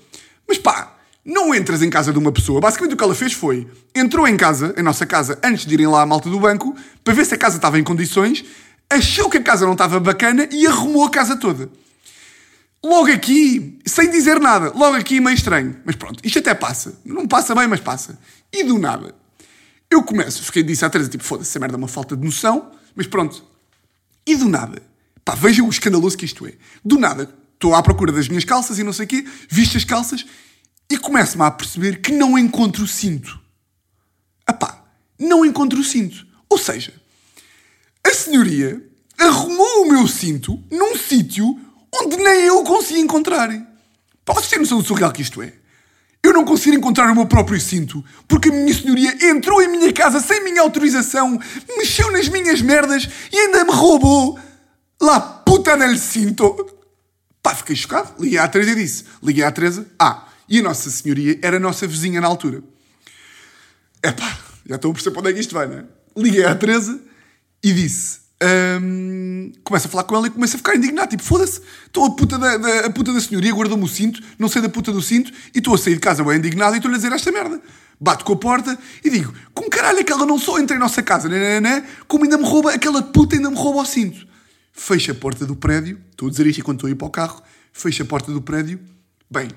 [0.46, 2.60] mas pá, não entras em casa de uma pessoa.
[2.60, 5.86] Basicamente o que ela fez foi, entrou em casa, em nossa casa, antes de irem
[5.86, 8.44] lá à malta do banco, para ver se a casa estava em condições,
[8.90, 11.70] achou que a casa não estava bacana e arrumou a casa toda.
[12.82, 15.76] Logo aqui, sem dizer nada, logo aqui meio estranho.
[15.84, 16.98] Mas pronto, isto até passa.
[17.04, 18.18] Não passa bem, mas passa.
[18.52, 19.14] E do nada,
[19.90, 22.70] eu começo, fiquei disse à Teresa, tipo, foda-se, essa merda é uma falta de noção,
[22.94, 23.44] mas pronto.
[24.26, 24.82] E do nada,
[25.24, 26.54] pá, vejam o escandaloso que isto é.
[26.84, 29.84] Do nada, estou à procura das minhas calças e não sei o quê, visto as
[29.84, 30.24] calças,
[30.90, 33.38] e começo-me a perceber que não encontro o cinto.
[34.46, 34.84] Apá,
[35.18, 36.26] não encontro o cinto.
[36.48, 36.92] Ou seja,
[38.04, 38.84] a senhoria
[39.18, 41.58] arrumou o meu cinto num sítio
[41.94, 43.48] onde nem eu consegui encontrar.
[44.24, 45.59] Para vocês terem noção do surreal que isto é.
[46.22, 49.92] Eu não consigo encontrar o meu próprio cinto porque a minha senhoria entrou em minha
[49.92, 51.38] casa sem minha autorização,
[51.76, 54.38] mexeu nas minhas merdas e ainda me roubou.
[55.00, 56.78] La puta nel cinto.
[57.42, 58.12] Pá, fiquei chocado.
[58.18, 59.04] Liguei à Teresa e disse.
[59.22, 59.86] Liguei à Teresa.
[59.98, 62.62] Ah, e a nossa senhoria era a nossa vizinha na altura.
[64.02, 65.84] Epá, já estou a perceber para onde é que isto vai, não é?
[66.16, 67.00] Liguei à Teresa
[67.62, 68.20] e disse.
[68.82, 71.10] Hum, começo a falar com ela e começo a ficar indignado.
[71.10, 74.48] Tipo, foda-se, estou a puta da, da- a puta da senhoria, guardou-me o cinto, não
[74.48, 76.94] sei da puta do cinto, e estou a sair de casa bem indignado e estou-lhe
[76.94, 77.60] a dizer esta merda.
[78.00, 80.78] Bato com a porta e digo: como caralho é que ela não só entra em
[80.78, 83.84] nossa casa, né, né, né, como ainda me rouba, aquela puta ainda me rouba o
[83.86, 84.26] cinto.
[84.72, 87.10] Fecha a porta do prédio, estou a dizer isto enquanto estou a ir para o
[87.10, 88.80] carro, fecha a porta do prédio.
[89.30, 89.48] Bem,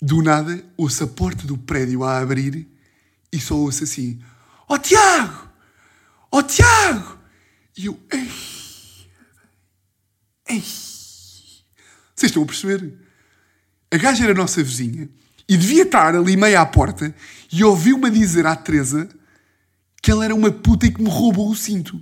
[0.00, 2.68] do nada, ouço a porta do prédio a abrir
[3.32, 4.20] e só ouço assim:
[4.68, 5.48] Ó Tiago!
[6.30, 7.18] Ó Tiago!
[7.76, 8.30] E eu, ei,
[10.48, 10.60] ei.
[10.62, 12.92] Vocês estão a perceber?
[13.90, 15.08] A gaja era a nossa vizinha
[15.48, 17.14] e devia estar ali meio à porta
[17.50, 19.08] e ouviu-me dizer à Teresa
[20.02, 22.00] que ela era uma puta e que me roubou o cinto.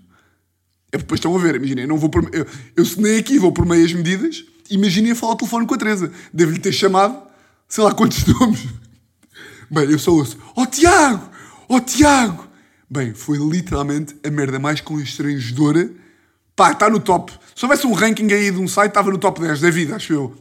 [0.92, 3.52] É, depois estão a ver, imaginem, não vou por, eu, eu se nem aqui vou
[3.52, 6.12] por meias medidas, imaginem falar ao telefone com a Teresa.
[6.33, 7.22] Devo-lhe ter chamado,
[7.68, 8.66] sei lá quantos nomes.
[9.70, 11.30] Bem, eu só ouço, ó Tiago,
[11.68, 12.50] ó Tiago.
[12.92, 15.88] Bem, foi literalmente a merda mais constrangedora.
[16.57, 17.33] Pá, está no top.
[17.55, 20.12] Se houvesse um ranking aí de um site, estava no top 10 da vida, acho
[20.12, 20.35] eu.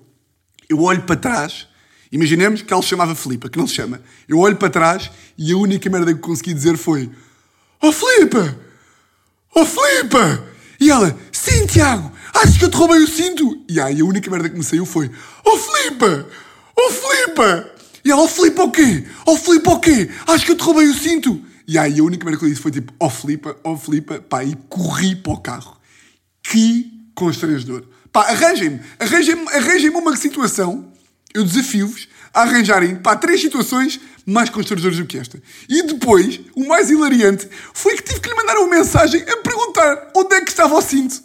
[0.68, 1.68] Eu olho para trás,
[2.12, 4.02] imaginemos que ela se chamava Filipa, que não se chama.
[4.28, 7.12] Eu olho para trás e a única merda que consegui dizer foi:
[7.80, 8.58] Ó Filipa!
[9.54, 10.44] Oh Filipa!
[10.80, 13.64] E ela, sim, Tiago, acho que eu te roubei o cinto.
[13.70, 15.12] E aí a única merda que me saiu foi,
[15.46, 16.28] oh Filipa!
[16.76, 17.70] Oh Filipa!
[18.04, 19.06] E ela, oh Filipa o quê?
[19.28, 20.10] Oh Filipa o quê?
[20.26, 21.46] Acho que eu te roubei o cinto.
[21.70, 24.44] E aí a única merda que eu disse foi tipo, oh Filipa, oh Filipa, pá,
[24.44, 25.78] e corri para o carro.
[26.42, 27.84] Que constrangedor.
[28.12, 30.92] Pá, arranjem-me, arranjem-me, arranjem-me uma situação,
[31.32, 35.40] eu desafio-vos a arranjarem, pá, três situações mais constrangedoras do que esta.
[35.70, 40.12] E depois, o mais hilariante, foi que tive que lhe mandar uma mensagem a perguntar
[40.16, 41.22] onde é que estava o cinto.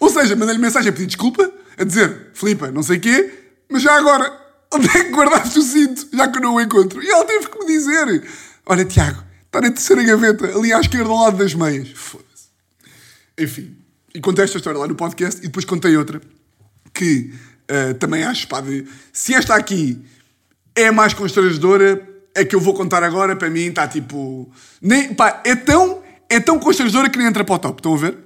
[0.00, 3.34] Ou seja, mandei-lhe mensagem a pedir desculpa, a dizer, Filipa, não sei o quê,
[3.70, 4.32] mas já agora,
[4.72, 7.02] onde é que guardaste o cinto, já que eu não o encontro?
[7.02, 8.26] E ela teve que me dizer,
[8.64, 11.88] olha, Tiago, está na terceira gaveta, ali à esquerda, ao lado das meias.
[11.94, 12.48] Foda-se.
[13.38, 13.76] Enfim,
[14.12, 16.20] e contei esta história lá no podcast e depois contei outra
[16.92, 17.32] que
[17.68, 20.04] eh, também acho, pá, de, se esta aqui
[20.74, 24.50] é mais constrangedora, é que eu vou contar agora, para mim está tipo.
[24.82, 27.98] Nem, pá, é tão, é tão constrangedora que nem entra para o top, estão a
[27.98, 28.18] ver?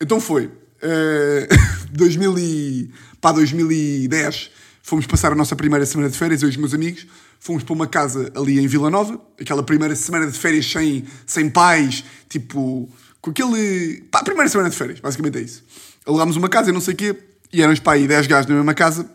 [0.00, 0.50] Então foi.
[0.82, 1.48] eh,
[1.92, 4.50] 2000 e, pá, 2010
[4.82, 7.06] fomos passar a nossa primeira semana de férias, eu e os meus amigos,
[7.40, 11.48] fomos para uma casa ali em Vila Nova, aquela primeira semana de férias sem, sem
[11.48, 12.88] pais, tipo,
[13.20, 14.02] com aquele.
[14.10, 15.64] pá, primeira semana de férias, basicamente é isso.
[16.06, 17.16] Alugámos uma casa e não sei o quê,
[17.50, 19.10] e éramos pá, aí 10 gajos na mesma casa,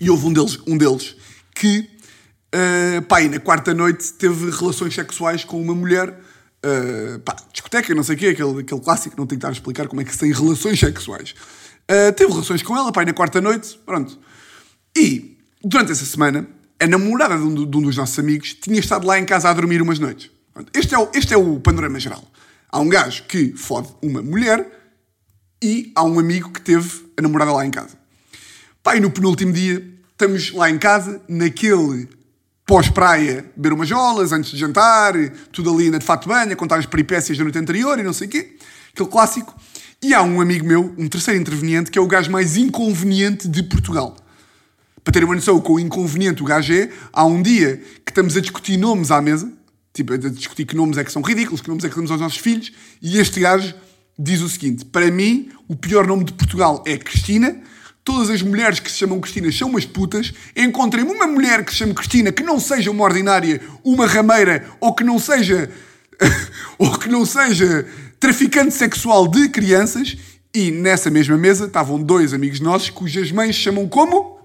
[0.00, 1.16] e houve um deles, um deles
[1.54, 1.90] que,
[2.54, 8.04] uh, pá, na quarta noite teve relações sexuais com uma mulher, uh, pá, discoteca, não
[8.04, 10.12] sei o quê, aquele, aquele clássico, não tenho que estar a explicar como é que
[10.12, 11.34] se tem relações sexuais.
[11.90, 14.16] Uh, teve relações com ela, pá, na quarta noite, pronto.
[14.96, 16.46] E, durante essa semana,
[16.80, 19.52] a namorada de um, de um dos nossos amigos tinha estado lá em casa a
[19.52, 20.30] dormir umas noites.
[20.72, 22.24] Este é, o, este é o panorama geral.
[22.70, 24.66] Há um gajo que fode uma mulher
[25.62, 27.96] e há um amigo que teve a namorada lá em casa.
[28.94, 32.08] E no penúltimo dia, estamos lá em casa, naquele
[32.64, 35.14] pós-praia, beber umas jolas, antes de jantar,
[35.52, 38.02] tudo ali ainda de fato de banho, a contar as peripécias da noite anterior e
[38.02, 38.56] não sei o quê.
[38.92, 39.54] Aquele clássico.
[40.02, 43.62] E há um amigo meu, um terceiro interveniente, que é o gajo mais inconveniente de
[43.62, 44.16] Portugal.
[45.08, 48.36] Para terem uma noção o quão inconveniente o gajo é, há um dia que estamos
[48.36, 49.50] a discutir nomes à mesa,
[49.94, 52.20] tipo, a discutir que nomes é que são ridículos, que nomes é que damos aos
[52.20, 53.74] nossos filhos, e este gajo
[54.18, 57.58] diz o seguinte: para mim, o pior nome de Portugal é Cristina.
[58.04, 60.30] Todas as mulheres que se chamam Cristina são umas putas.
[60.54, 64.94] Encontrem-me uma mulher que se chame Cristina que não seja uma ordinária, uma rameira ou
[64.94, 65.70] que não seja
[66.76, 67.86] ou que não seja
[68.20, 70.18] traficante sexual de crianças.
[70.54, 74.37] E nessa mesma mesa estavam dois amigos nossos cujas mães se chamam como?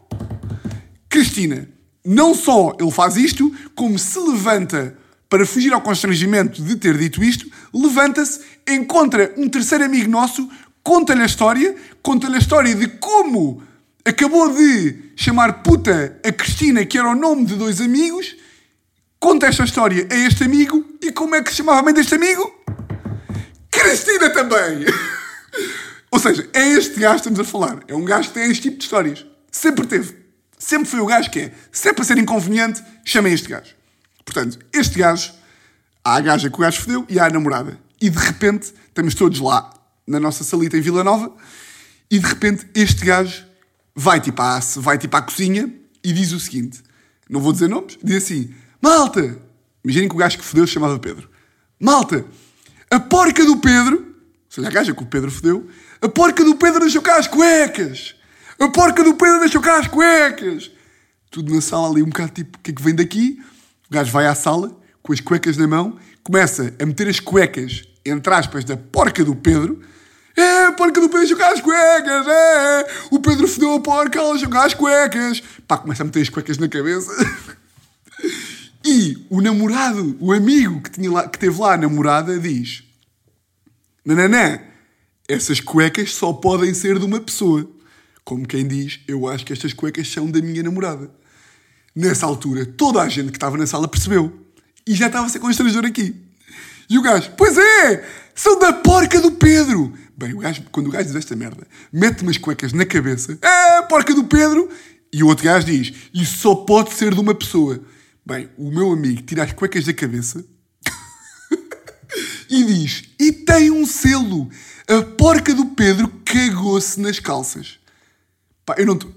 [1.13, 1.69] Cristina.
[2.03, 4.97] Não só ele faz isto, como se levanta
[5.29, 10.49] para fugir ao constrangimento de ter dito isto, levanta-se, encontra um terceiro amigo nosso,
[10.81, 13.61] conta-lhe a história, conta-lhe a história de como
[14.03, 18.35] acabou de chamar puta a Cristina, que era o nome de dois amigos,
[19.19, 22.15] conta esta história a este amigo e como é que se chamava a mãe deste
[22.15, 22.51] amigo?
[23.69, 24.87] Cristina também!
[26.09, 27.83] Ou seja, é este gajo que estamos a falar.
[27.87, 29.23] É um gajo que tem este tipo de histórias.
[29.51, 30.22] Sempre teve.
[30.63, 31.53] Sempre foi o gajo que é.
[31.73, 33.75] Se é para ser inconveniente, chamem este gajo.
[34.23, 35.33] Portanto, este gajo,
[36.01, 37.77] há a gaja que o gajo fodeu e há a namorada.
[37.99, 39.73] E de repente, estamos todos lá
[40.07, 41.35] na nossa salita em Vila Nova
[42.09, 43.45] e de repente este gajo
[43.93, 45.69] vai tipo à, vai tipo à cozinha
[46.01, 46.81] e diz o seguinte:
[47.29, 49.37] não vou dizer nomes, diz assim: Malta!
[49.83, 51.29] Imaginem que o gajo que fodeu se chamava Pedro.
[51.77, 52.25] Malta!
[52.89, 54.05] A porca do Pedro, ou
[54.47, 55.69] seja, a gaja que o Pedro fodeu,
[56.01, 58.15] a porca do Pedro deixou cá as cuecas!
[58.63, 60.71] A porca do Pedro deixou cá as cuecas!
[61.29, 63.37] Tudo na sala ali, um bocado tipo: o que é que vem daqui?
[63.89, 64.71] O gajo vai à sala,
[65.01, 69.35] com as cuecas na mão, começa a meter as cuecas, entre aspas, da porca do
[69.35, 69.81] Pedro.
[70.37, 72.87] É, a porca do Pedro jogar as cuecas, é!
[73.11, 75.43] O Pedro fodeu a porca, ela jogar as cuecas.
[75.67, 77.11] Pá, começa a meter as cuecas na cabeça.
[78.85, 82.83] E o namorado, o amigo que, tinha lá, que teve lá a namorada, diz:
[84.05, 84.59] Nananã,
[85.25, 87.72] essas cuecas só podem ser de uma pessoa.
[88.23, 91.11] Como quem diz, eu acho que estas cuecas são da minha namorada.
[91.95, 94.31] Nessa altura, toda a gente que estava na sala percebeu.
[94.87, 96.15] E já estava a ser constrangedor aqui.
[96.89, 98.05] E o gajo, pois é,
[98.35, 99.93] são da porca do Pedro.
[100.17, 103.81] Bem, o gajo, quando o gajo diz esta merda, mete umas cuecas na cabeça, é,
[103.83, 104.69] porca do Pedro.
[105.11, 107.79] E o outro gajo diz, isso só pode ser de uma pessoa.
[108.25, 110.43] Bem, o meu amigo tira as cuecas da cabeça
[112.49, 114.49] e diz, e tem um selo.
[114.87, 117.79] A porca do Pedro cagou-se nas calças.
[118.65, 119.13] Pá, eu não estou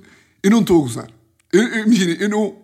[0.46, 1.10] eu não estou a gozar.
[1.52, 2.56] Imagina, eu não.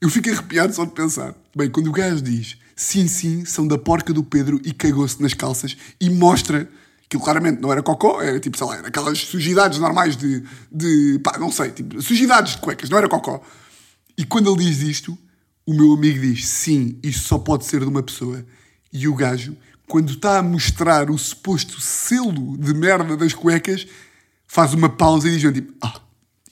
[0.00, 1.34] Eu fico arrepiado só de pensar.
[1.54, 5.34] Bem, quando o gajo diz sim, sim, são da porca do Pedro e cagou-se nas
[5.34, 6.66] calças e mostra
[7.08, 10.42] que claramente não era cocó, era tipo, sei lá, era aquelas sujidades normais de.
[10.72, 13.42] de pá, não sei, tipo, sujidades de cuecas, não era cocó.
[14.16, 15.16] E quando ele diz isto,
[15.66, 18.46] o meu amigo diz sim, isto só pode ser de uma pessoa.
[18.90, 19.54] E o gajo,
[19.86, 23.86] quando está a mostrar o suposto selo de merda das cuecas,
[24.46, 26.00] faz uma pausa e diz tipo, ah,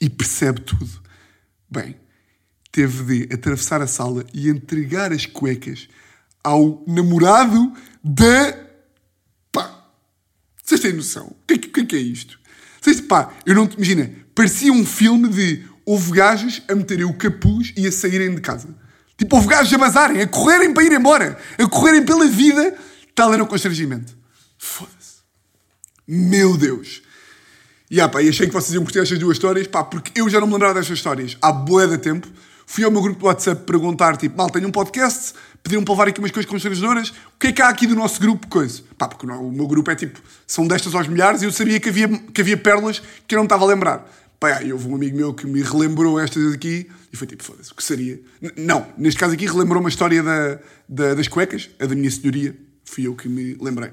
[0.04, 0.90] e percebe tudo.
[1.70, 1.96] Bem,
[2.70, 5.88] teve de atravessar a sala e entregar as cuecas
[6.42, 8.52] ao namorado da.
[9.50, 9.88] Pá!
[10.62, 11.28] Vocês têm noção?
[11.28, 12.38] O que, é que- é que é isto?
[12.82, 13.64] Vocês, pá, eu não.
[13.76, 18.42] Imagina, parecia um filme de houve gajos a meterem o capuz e a saírem de
[18.42, 18.68] casa.
[19.16, 22.76] Tipo, houve gajos a bazarem, a correrem para ir embora, a correrem pela vida.
[23.14, 24.14] Tal era o constrangimento.
[24.58, 25.22] Foda-se.
[26.06, 27.00] Meu Deus.
[27.90, 30.28] E ah, pá, e achei que vocês iam curtir estas duas histórias, pá, porque eu
[30.28, 32.26] já não me lembrava destas histórias há boa de tempo.
[32.66, 36.08] Fui ao meu grupo do WhatsApp perguntar, tipo, mal, tenho um podcast, pediram para levar
[36.08, 38.80] aqui umas coisas constrangedoras, o que é que há aqui do nosso grupo, coisa?
[38.96, 41.90] Pá, porque o meu grupo é tipo, são destas aos milhares e eu sabia que
[41.90, 44.10] havia, que havia pérolas que eu não estava a lembrar.
[44.40, 47.70] Pá, aí houve um amigo meu que me relembrou estas aqui e foi tipo, foda-se,
[47.70, 48.18] o que seria?
[48.40, 52.10] N- não, neste caso aqui relembrou uma história da, da- das cuecas, a da minha
[52.10, 53.90] senhoria, fui eu que me lembrei.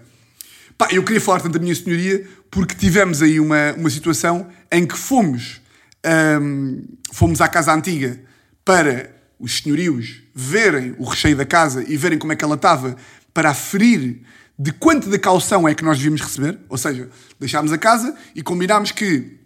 [0.81, 4.87] Pá, eu queria falar tanto da minha senhoria porque tivemos aí uma, uma situação em
[4.87, 5.61] que fomos
[6.03, 6.81] Ahm,
[7.13, 8.19] fomos à casa antiga
[8.65, 12.95] para os senhorios verem o recheio da casa e verem como é que ela estava
[13.31, 14.21] para aferir
[14.57, 16.57] de quanto da calção é que nós devíamos receber.
[16.67, 17.07] Ou seja,
[17.39, 19.37] deixámos a casa e combinámos que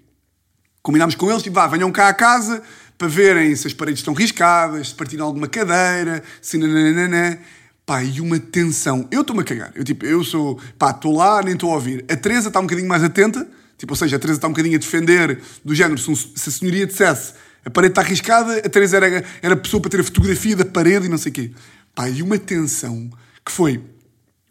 [0.81, 2.63] combinámos com eles, tipo, vá, venham cá à casa
[2.97, 7.39] para verem se as paredes estão riscadas, se partiram alguma cadeira, se nananana.
[7.85, 9.07] Pá, e uma tensão.
[9.11, 9.71] Eu estou-me a cagar.
[9.75, 12.03] Eu, tipo, eu sou, pá, estou lá, nem estou a ouvir.
[12.09, 14.75] A Teresa está um bocadinho mais atenta, tipo, ou seja, a Teresa está um bocadinho
[14.75, 18.69] a defender do género, se, um- se a senhoria dissesse a parede está arriscada, a
[18.69, 21.33] Teresa era, era a pessoa para ter a fotografia da parede e não sei o
[21.33, 21.51] quê.
[21.95, 23.09] Pá, e uma tensão
[23.43, 23.81] que foi,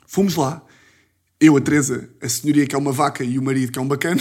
[0.06, 0.60] fomos lá,
[1.40, 3.86] eu, a Teresa, a senhoria que é uma vaca e o marido que é um
[3.86, 4.20] bacana,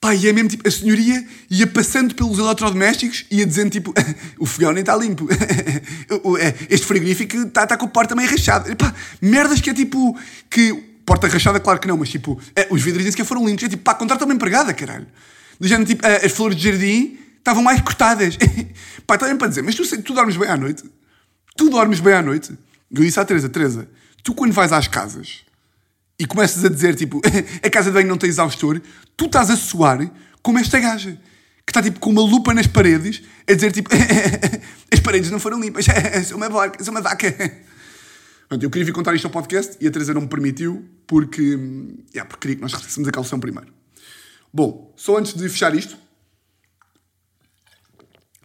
[0.00, 3.92] Pá, e é mesmo tipo, a senhoria ia passando pelos eletrodomésticos e ia dizendo tipo,
[4.38, 5.26] o fogão nem está limpo,
[6.38, 8.74] é, este frigorífico está tá com a porta meio rachada.
[8.76, 10.16] Pá, merdas que é tipo,
[10.48, 10.72] que,
[11.04, 13.64] porta rachada claro que não, mas tipo, é, os vidros nem sequer foram limpos.
[13.64, 15.06] É tipo, pá, contrata uma empregada, caralho.
[15.58, 18.36] Do género, tipo, as flores de jardim estavam mais cortadas.
[19.04, 20.84] pá, está bem para dizer, mas tu, tu dormes bem à noite?
[21.56, 22.52] Tu dormes bem à noite?
[22.88, 23.88] Eu disse à Teresa, Teresa,
[24.22, 25.47] tu quando vais às casas
[26.18, 27.20] e começas a dizer, tipo,
[27.62, 28.80] a casa de banho não tem exaustor,
[29.16, 30.10] tu estás a suar
[30.42, 31.12] como esta gaja,
[31.64, 33.90] que está, tipo, com uma lupa nas paredes, a dizer, tipo,
[34.92, 35.86] as paredes não foram limpas,
[36.26, 37.30] sou uma vaca, sou uma vaca.
[38.48, 41.54] Pronto, eu queria vir contar isto ao podcast e a Teresa não me permitiu, porque,
[41.54, 43.72] hum, yeah, porque queria que nós recebêssemos a calção primeiro.
[44.52, 45.98] Bom, só antes de fechar isto,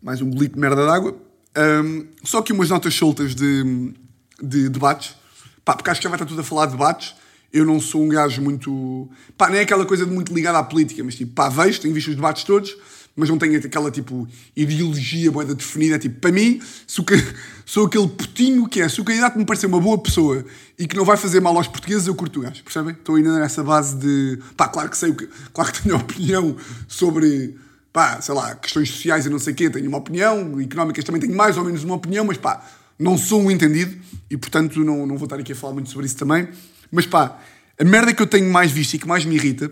[0.01, 1.17] mais um bolito de merda d'água.
[1.57, 3.93] Hum, só que umas notas soltas de,
[4.41, 5.15] de debates.
[5.63, 7.15] Pá, porque acho que já vai estar tudo a falar de debates.
[7.53, 9.07] Eu não sou um gajo muito.
[9.37, 11.93] Pá, nem é aquela coisa de muito ligada à política, mas tipo, pá, vejo, tenho
[11.93, 12.75] visto os debates todos,
[13.15, 15.99] mas não tenho aquela tipo ideologia boeda definida.
[15.99, 17.13] Tipo, para mim, sou, que,
[17.63, 18.89] sou aquele putinho que é.
[18.89, 20.43] Se o candidato me parecer uma boa pessoa
[20.79, 22.93] e que não vai fazer mal aos portugueses, eu curto o gajo, percebem?
[22.93, 24.39] Estou ainda nessa base de.
[24.57, 25.29] Pá, claro que sei o que.
[25.53, 26.55] Claro que tenho opinião
[26.87, 27.55] sobre
[27.93, 31.21] pá, sei lá, questões sociais e não sei o quê, tenho uma opinião, económicas também
[31.21, 32.65] tenho mais ou menos uma opinião, mas pá,
[32.97, 33.95] não sou um entendido
[34.31, 36.47] e portanto não, não vou estar aqui a falar muito sobre isso também.
[36.93, 37.39] Mas pá,
[37.79, 39.71] a merda que eu tenho mais visto e que mais me irrita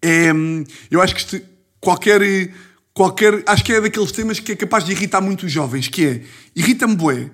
[0.00, 0.32] é.
[0.32, 1.44] hum, Eu acho que este-
[1.80, 2.20] qualquer.
[2.94, 6.06] qualquer acho que é daqueles temas que é capaz de irritar muito os jovens, que
[6.06, 6.22] é.
[6.54, 7.30] Irrita-me bué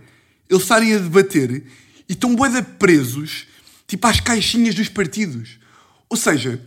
[0.48, 1.50] eles estarem a debater
[2.08, 3.46] e estão bué de presos
[3.86, 5.58] tipo às caixinhas dos partidos.
[6.08, 6.60] Ou seja,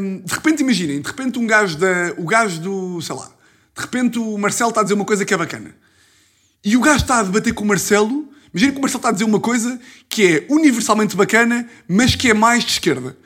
[0.00, 2.14] hum, de repente imaginem, de repente um gajo da.
[2.16, 3.00] O gajo do.
[3.02, 3.30] sei lá.
[3.76, 5.74] De repente o Marcelo está a dizer uma coisa que é bacana.
[6.64, 8.32] E o gajo está a debater com o Marcelo.
[8.52, 12.30] Imagina que o Marcelo está a dizer uma coisa que é universalmente bacana, mas que
[12.30, 13.16] é mais de esquerda.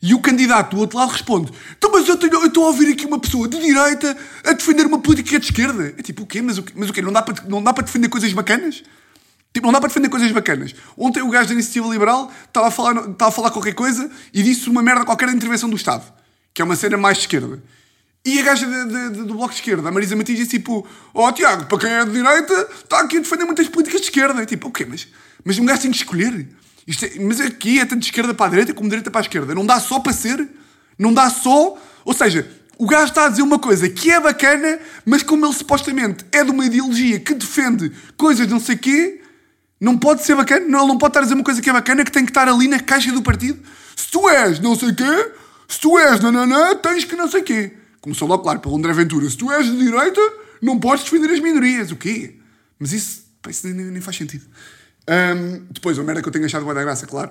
[0.00, 2.92] E o candidato do outro lado responde: Então, mas eu tenho- eu estou a ouvir
[2.92, 5.94] aqui uma pessoa de direita a defender uma política é de esquerda.
[5.96, 6.42] É tipo, o quê?
[6.42, 6.72] Mas o quê?
[6.74, 7.00] Mas o quê?
[7.00, 8.82] Não dá para, não dá para defender coisas bacanas?
[9.54, 10.74] Tipo, não dá para defender coisas bacanas.
[10.96, 14.42] Ontem o gajo da Iniciativa Liberal estava a falar, estava a falar qualquer coisa e
[14.42, 16.02] disse uma merda qualquer da intervenção do Estado,
[16.52, 17.62] que é uma cena mais de esquerda.
[18.24, 20.86] E a gaja de- de- de- do Bloco de Esquerda, a Marisa Matias, disse tipo:
[21.12, 24.40] Ó Tiago, para quem é de direita, está aqui a defender muitas políticas de esquerda.
[24.42, 24.86] É tipo, o quê?
[24.88, 25.08] Mas,
[25.44, 26.48] mas um gajo tem que escolher.
[26.86, 29.22] É- mas aqui é tanto de esquerda para a direita como de direita para a
[29.22, 29.54] esquerda.
[29.54, 30.48] Não dá só para ser.
[30.98, 31.76] Não dá só.
[32.04, 35.54] Ou seja, o gajo está a dizer uma coisa que é bacana, mas como ele
[35.54, 39.20] supostamente é de uma ideologia que defende coisas de não sei quê,
[39.80, 40.64] não pode ser bacana.
[40.68, 42.30] Não, ele não pode estar a dizer uma coisa que é bacana que tem que
[42.30, 43.58] estar ali na caixa do partido.
[43.96, 45.32] Se tu és não sei quê,
[45.66, 47.72] se tu és nananã, tens que não sei quê.
[48.02, 49.30] Começou logo, claro, pelo André Ventura.
[49.30, 50.20] Se tu és de direita,
[50.60, 51.90] não podes defender as minorias.
[51.92, 52.34] O quê?
[52.78, 54.44] Mas isso, pá, isso nem, nem- faz sentido.
[55.06, 57.30] Ahm, depois, a merda que eu tenho achado boa da graça, claro,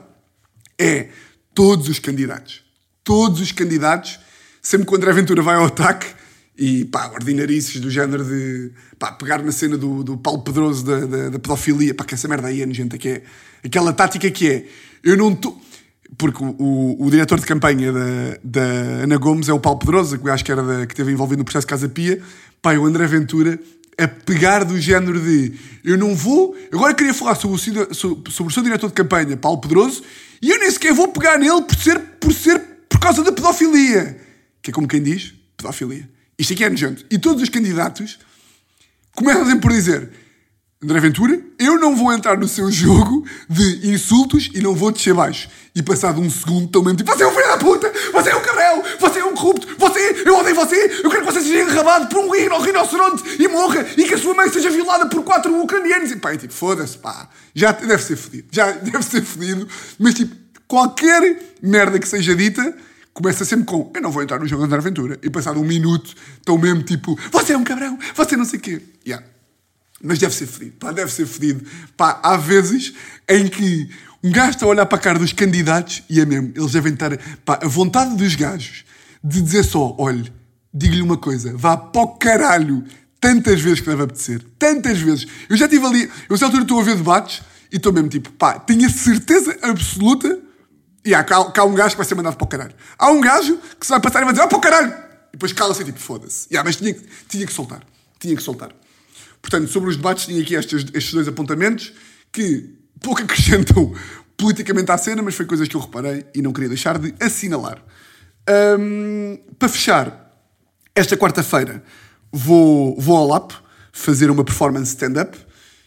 [0.80, 1.10] é
[1.54, 2.64] todos os candidatos.
[3.04, 4.18] Todos os candidatos,
[4.62, 6.08] sempre que o André Ventura vai ao ataque,
[6.58, 11.06] e pá, ordinarices do género de pá, pegar na cena do, do Paulo Pedroso da,
[11.06, 13.24] da, da pedofilia, pá, que essa merda aí é nojenta, que é
[13.64, 14.68] aquela tática que é
[15.04, 15.60] eu não estou.
[16.17, 18.63] Porque o, o, o diretor de campanha da, da
[19.04, 21.39] Ana Gomes é o Paulo Pedroso, que eu acho que, era da, que esteve envolvido
[21.39, 22.21] no processo Casa Pia.
[22.63, 23.60] E o André Ventura
[23.97, 26.56] a pegar do género de eu não vou.
[26.71, 30.04] Agora queria falar sobre o, sobre o seu diretor de campanha, Paulo Pedroso,
[30.41, 34.19] e eu nem sequer vou pegar nele por ser por, ser, por causa da pedofilia.
[34.62, 36.10] Que é como quem diz: pedofilia.
[36.38, 37.06] Isto aqui é nojento.
[37.12, 38.19] E todos os candidatos
[39.15, 40.10] começam sempre por dizer:
[40.84, 45.13] André Ventura, eu não vou entrar no seu jogo de insultos e não vou descer
[45.13, 45.48] baixo.
[45.76, 47.94] E passado um segundo, estão mesmo tipo: Você é um filho da puta!
[48.12, 48.84] Você é um cabrão!
[49.00, 49.67] Você é um corrupto!
[49.77, 51.02] Você, eu odeio você!
[51.04, 53.86] Eu quero que você seja enrabado por um rino, rinoceronte e morra!
[53.96, 56.10] E que a sua mãe seja violada por quatro ucranianos!
[56.10, 57.29] E pá, é tipo, foda-se, pá!
[57.54, 58.48] Já deve ser fodido.
[58.52, 59.67] Já deve ser fodido.
[60.00, 60.36] Mas tipo,
[60.67, 62.75] qualquer merda que seja dita.
[63.13, 65.19] Começa sempre com Eu não vou entrar no jogo de André Ventura.
[65.21, 68.62] E passado um minuto, estão mesmo tipo Você é um cabrão, você não sei o
[68.63, 68.82] quê.
[69.06, 69.23] Yeah.
[70.04, 71.65] Mas deve ser fedido, pá, deve ser fedido.
[71.95, 72.93] Pá, há vezes
[73.29, 73.89] em que
[74.23, 76.93] um gajo está a olhar para a cara dos candidatos e é mesmo, eles devem
[76.93, 78.83] estar, pá, a vontade dos gajos
[79.23, 80.31] de dizer só, olhe,
[80.73, 82.83] digo-lhe uma coisa: vá para o caralho
[83.21, 84.41] tantas vezes que deve apetecer.
[84.58, 85.27] Tantas vezes.
[85.47, 88.60] Eu já estive ali, eu altura estou a ver debates e estou mesmo tipo, pá,
[88.60, 90.39] tenho a certeza absoluta.
[91.06, 92.73] E há, cá, cá um gajo que vai ser mandado para o caralho.
[92.97, 94.93] Há um gajo que se vai passar e vai dizer, ah, para o caralho!
[95.29, 96.47] E depois cala-se tipo, foda-se.
[96.63, 96.95] Mas tinha,
[97.27, 97.81] tinha que soltar.
[98.19, 98.71] Tinha que soltar.
[99.42, 101.94] Portanto, sobre os debates, tinha aqui estes, estes dois apontamentos
[102.31, 102.69] que
[103.02, 103.94] pouco acrescentam
[104.37, 107.83] politicamente à cena, mas foi coisas que eu reparei e não queria deixar de assinalar.
[108.79, 110.31] Hum, para fechar,
[110.96, 111.83] esta quarta-feira
[112.31, 113.52] vou, vou ao LAP
[113.92, 115.37] fazer uma performance stand-up.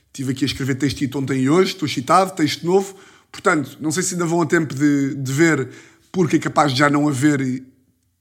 [0.06, 2.94] Estive aqui a escrever textito ontem e hoje, estou citado, texto novo.
[3.32, 5.68] Portanto, não sei se ainda vão a tempo de, de ver,
[6.12, 7.64] porque é capaz de já não haver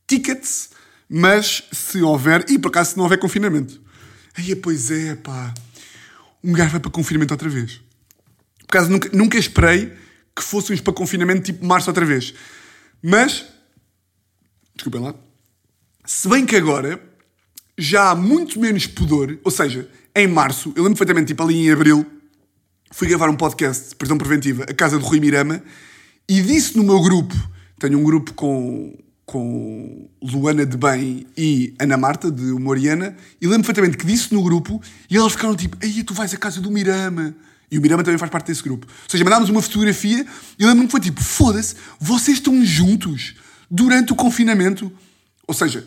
[0.08, 0.72] tickets,
[1.08, 3.83] mas se houver, e por acaso se não houver confinamento.
[4.36, 5.54] Aí, pois é, pá,
[6.44, 7.82] um gajo vai para confinamento outra vez.
[8.68, 9.94] Por acaso nunca, nunca esperei
[10.36, 12.34] que fôssemos para confinamento tipo março outra vez.
[13.02, 13.46] Mas,
[14.76, 15.16] desculpem lá,
[16.06, 17.02] se bem que agora
[17.78, 21.72] já há muito menos pudor, ou seja, em março, eu lembro perfeitamente, tipo ali em
[21.72, 22.06] abril,
[22.92, 25.64] fui gravar um podcast de prisão preventiva a casa do Rui Mirama
[26.28, 27.36] e disse no meu grupo,
[27.80, 28.98] tenho um grupo com,
[29.34, 34.44] com Luana de Bem e Ana Marta, de Humoriana, e lembro perfeitamente que disse no
[34.44, 34.80] grupo
[35.10, 37.36] e elas ficaram tipo, aí tu vais à casa do Mirama.
[37.72, 38.86] E o Mirama também faz parte desse grupo.
[38.86, 40.24] Ou seja, mandámos uma fotografia
[40.60, 43.34] e lembro-me que foi tipo, foda-se, vocês estão juntos
[43.72, 44.92] durante o confinamento.
[45.48, 45.84] Ou seja,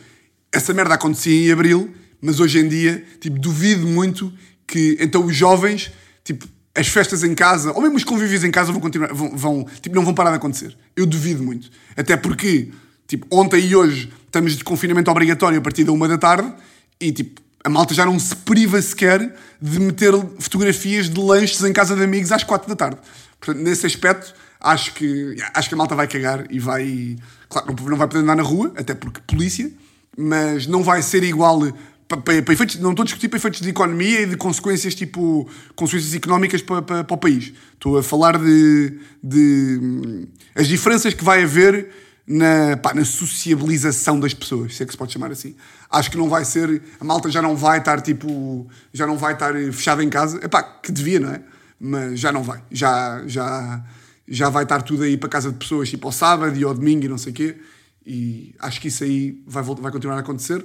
[0.52, 4.32] essa merda acontecia em abril, mas hoje em dia, tipo, duvido muito
[4.66, 5.92] que então os jovens,
[6.24, 9.66] tipo, as festas em casa, ou mesmo os convívios em casa vão continuar, vão, vão,
[9.80, 10.76] tipo, não vão parar de acontecer.
[10.96, 11.70] Eu duvido muito.
[11.96, 12.72] Até porque,
[13.06, 16.52] tipo, ontem e hoje estamos de confinamento obrigatório a partir da uma da tarde
[17.00, 21.72] e, tipo, a malta já não se priva sequer de meter fotografias de lanches em
[21.72, 22.98] casa de amigos às quatro da tarde.
[23.40, 27.16] Portanto, nesse aspecto, acho que, acho que a malta vai cagar e vai.
[27.48, 29.70] Claro, não vai poder andar na rua, até porque polícia,
[30.16, 31.60] mas não vai ser igual.
[32.06, 35.48] Para, para, efeitos, não estou a discutir para efeitos de economia e de consequências tipo
[35.74, 37.52] consequências económicas para, para, para o país.
[37.74, 41.88] Estou a falar de, de hum, as diferenças que vai haver
[42.26, 45.54] na, pá, na sociabilização das pessoas, se é que se pode chamar assim.
[45.88, 49.34] Acho que não vai ser, a malta já não vai estar tipo, já não vai
[49.34, 51.42] estar fechada em casa, epá, que devia, não é?
[51.78, 53.84] Mas já não vai, já, já,
[54.26, 57.04] já vai estar tudo aí para casa de pessoas, tipo ao sábado e ao domingo
[57.04, 57.56] e não sei o quê,
[58.04, 60.64] e acho que isso aí vai, vai continuar a acontecer.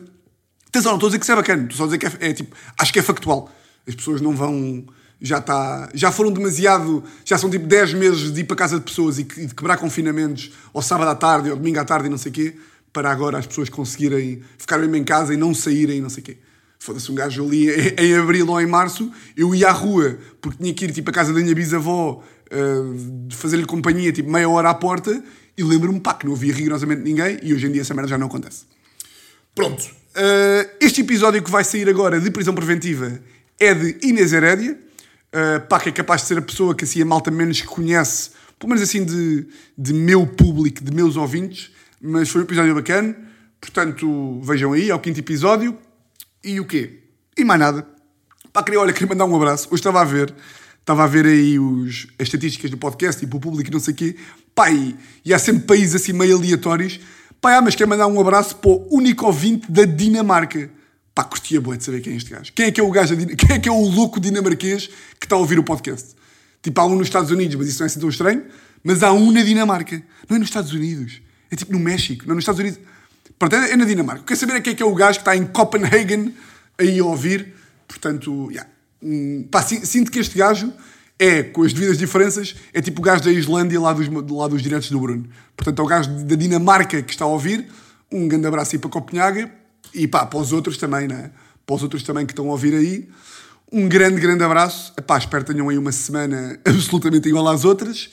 [0.68, 2.30] Atenção, não estou a dizer que isso é bacana, estou só a dizer que é,
[2.30, 3.52] é tipo, acho que é factual.
[3.88, 4.86] As pessoas não vão.
[5.22, 7.04] Já, está, já foram demasiado.
[7.24, 10.52] Já são tipo 10 meses de ir para casa de pessoas e, de quebrar confinamentos
[10.74, 12.56] ao sábado à tarde, ao domingo à tarde e não sei o quê,
[12.92, 16.26] para agora as pessoas conseguirem ficar mesmo em casa e não saírem não sei o
[16.26, 16.38] quê.
[16.80, 20.58] Foda-se, um gajo ali em, em abril ou em março, eu ia à rua porque
[20.58, 24.72] tinha que ir tipo à casa da minha bisavó uh, fazer-lhe companhia, tipo meia hora
[24.72, 25.24] à porta,
[25.58, 28.18] e lembro-me, pá, que não havia rigorosamente ninguém e hoje em dia essa merda já
[28.18, 28.66] não acontece.
[29.54, 29.84] Pronto.
[29.84, 33.22] Uh, este episódio que vai sair agora de prisão preventiva
[33.60, 34.78] é de Inês Herédia.
[35.34, 38.32] Uh, pá, que é capaz de ser a pessoa que assim a malta menos conhece,
[38.60, 41.72] pelo menos assim de, de meu público, de meus ouvintes.
[42.02, 43.16] Mas foi um episódio bacana.
[43.60, 45.78] Portanto, vejam aí, é o quinto episódio.
[46.44, 47.00] E o quê?
[47.38, 47.88] E mais nada.
[48.52, 49.68] Pá, queria, olha, queria mandar um abraço.
[49.68, 50.34] Hoje estava a ver,
[50.80, 53.94] estava a ver aí os, as estatísticas do podcast, tipo o público e não sei
[53.94, 54.16] o quê.
[54.54, 57.00] Pá, e, e há sempre países assim meio aleatórios.
[57.40, 60.70] Pá, ah, mas quero mandar um abraço para o único ouvinte da Dinamarca.
[61.22, 62.52] Pá, curtia boa de saber quem é este gajo.
[62.56, 64.88] Quem é que é o gajo, quem é que é o louco dinamarquês
[65.20, 66.16] que está a ouvir o podcast?
[66.64, 68.44] Tipo, há um nos Estados Unidos, mas isso não é assim tão estranho.
[68.84, 70.02] Mas há um na Dinamarca.
[70.28, 71.22] Não é nos Estados Unidos.
[71.52, 72.24] É tipo no México.
[72.26, 72.80] Não é nos Estados Unidos.
[73.38, 74.24] Pronto, é é na Dinamarca.
[74.24, 76.34] Quer saber quem é que é o gajo que está em Copenhagen
[76.80, 77.54] aí a ouvir.
[77.88, 78.68] Portanto, yeah.
[79.04, 80.74] Hum, pá, si- sinto que este gajo
[81.20, 84.64] é, com as devidas diferenças, é tipo o gajo da Islândia lá dos, lá dos
[84.64, 85.30] diretos do Bruno.
[85.56, 87.68] Portanto, é o gajo da Dinamarca que está a ouvir.
[88.12, 89.48] Um grande abraço aí para Copenhague.
[89.94, 91.32] E pá, para os outros também, né?
[91.66, 93.10] Para os outros também que estão a ouvir aí.
[93.72, 94.94] Um grande, grande abraço.
[94.98, 98.10] Epá, espero que tenham aí uma semana absolutamente igual às outras.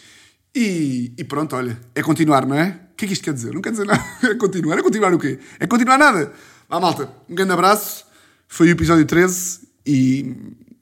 [0.54, 2.80] E, e pronto, olha, é continuar, não é?
[2.92, 3.52] O que é que isto quer dizer?
[3.52, 4.04] Não quer dizer nada.
[4.22, 4.78] É continuar.
[4.78, 5.38] É continuar o quê?
[5.58, 6.32] É continuar nada.
[6.68, 7.08] Vá, malta.
[7.28, 8.04] Um grande abraço.
[8.46, 10.34] Foi o episódio 13 e,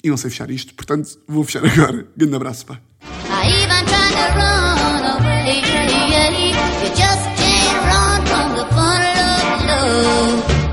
[0.02, 0.74] e não sei fechar isto.
[0.74, 2.06] Portanto, vou fechar agora.
[2.16, 2.80] Grande abraço, pá.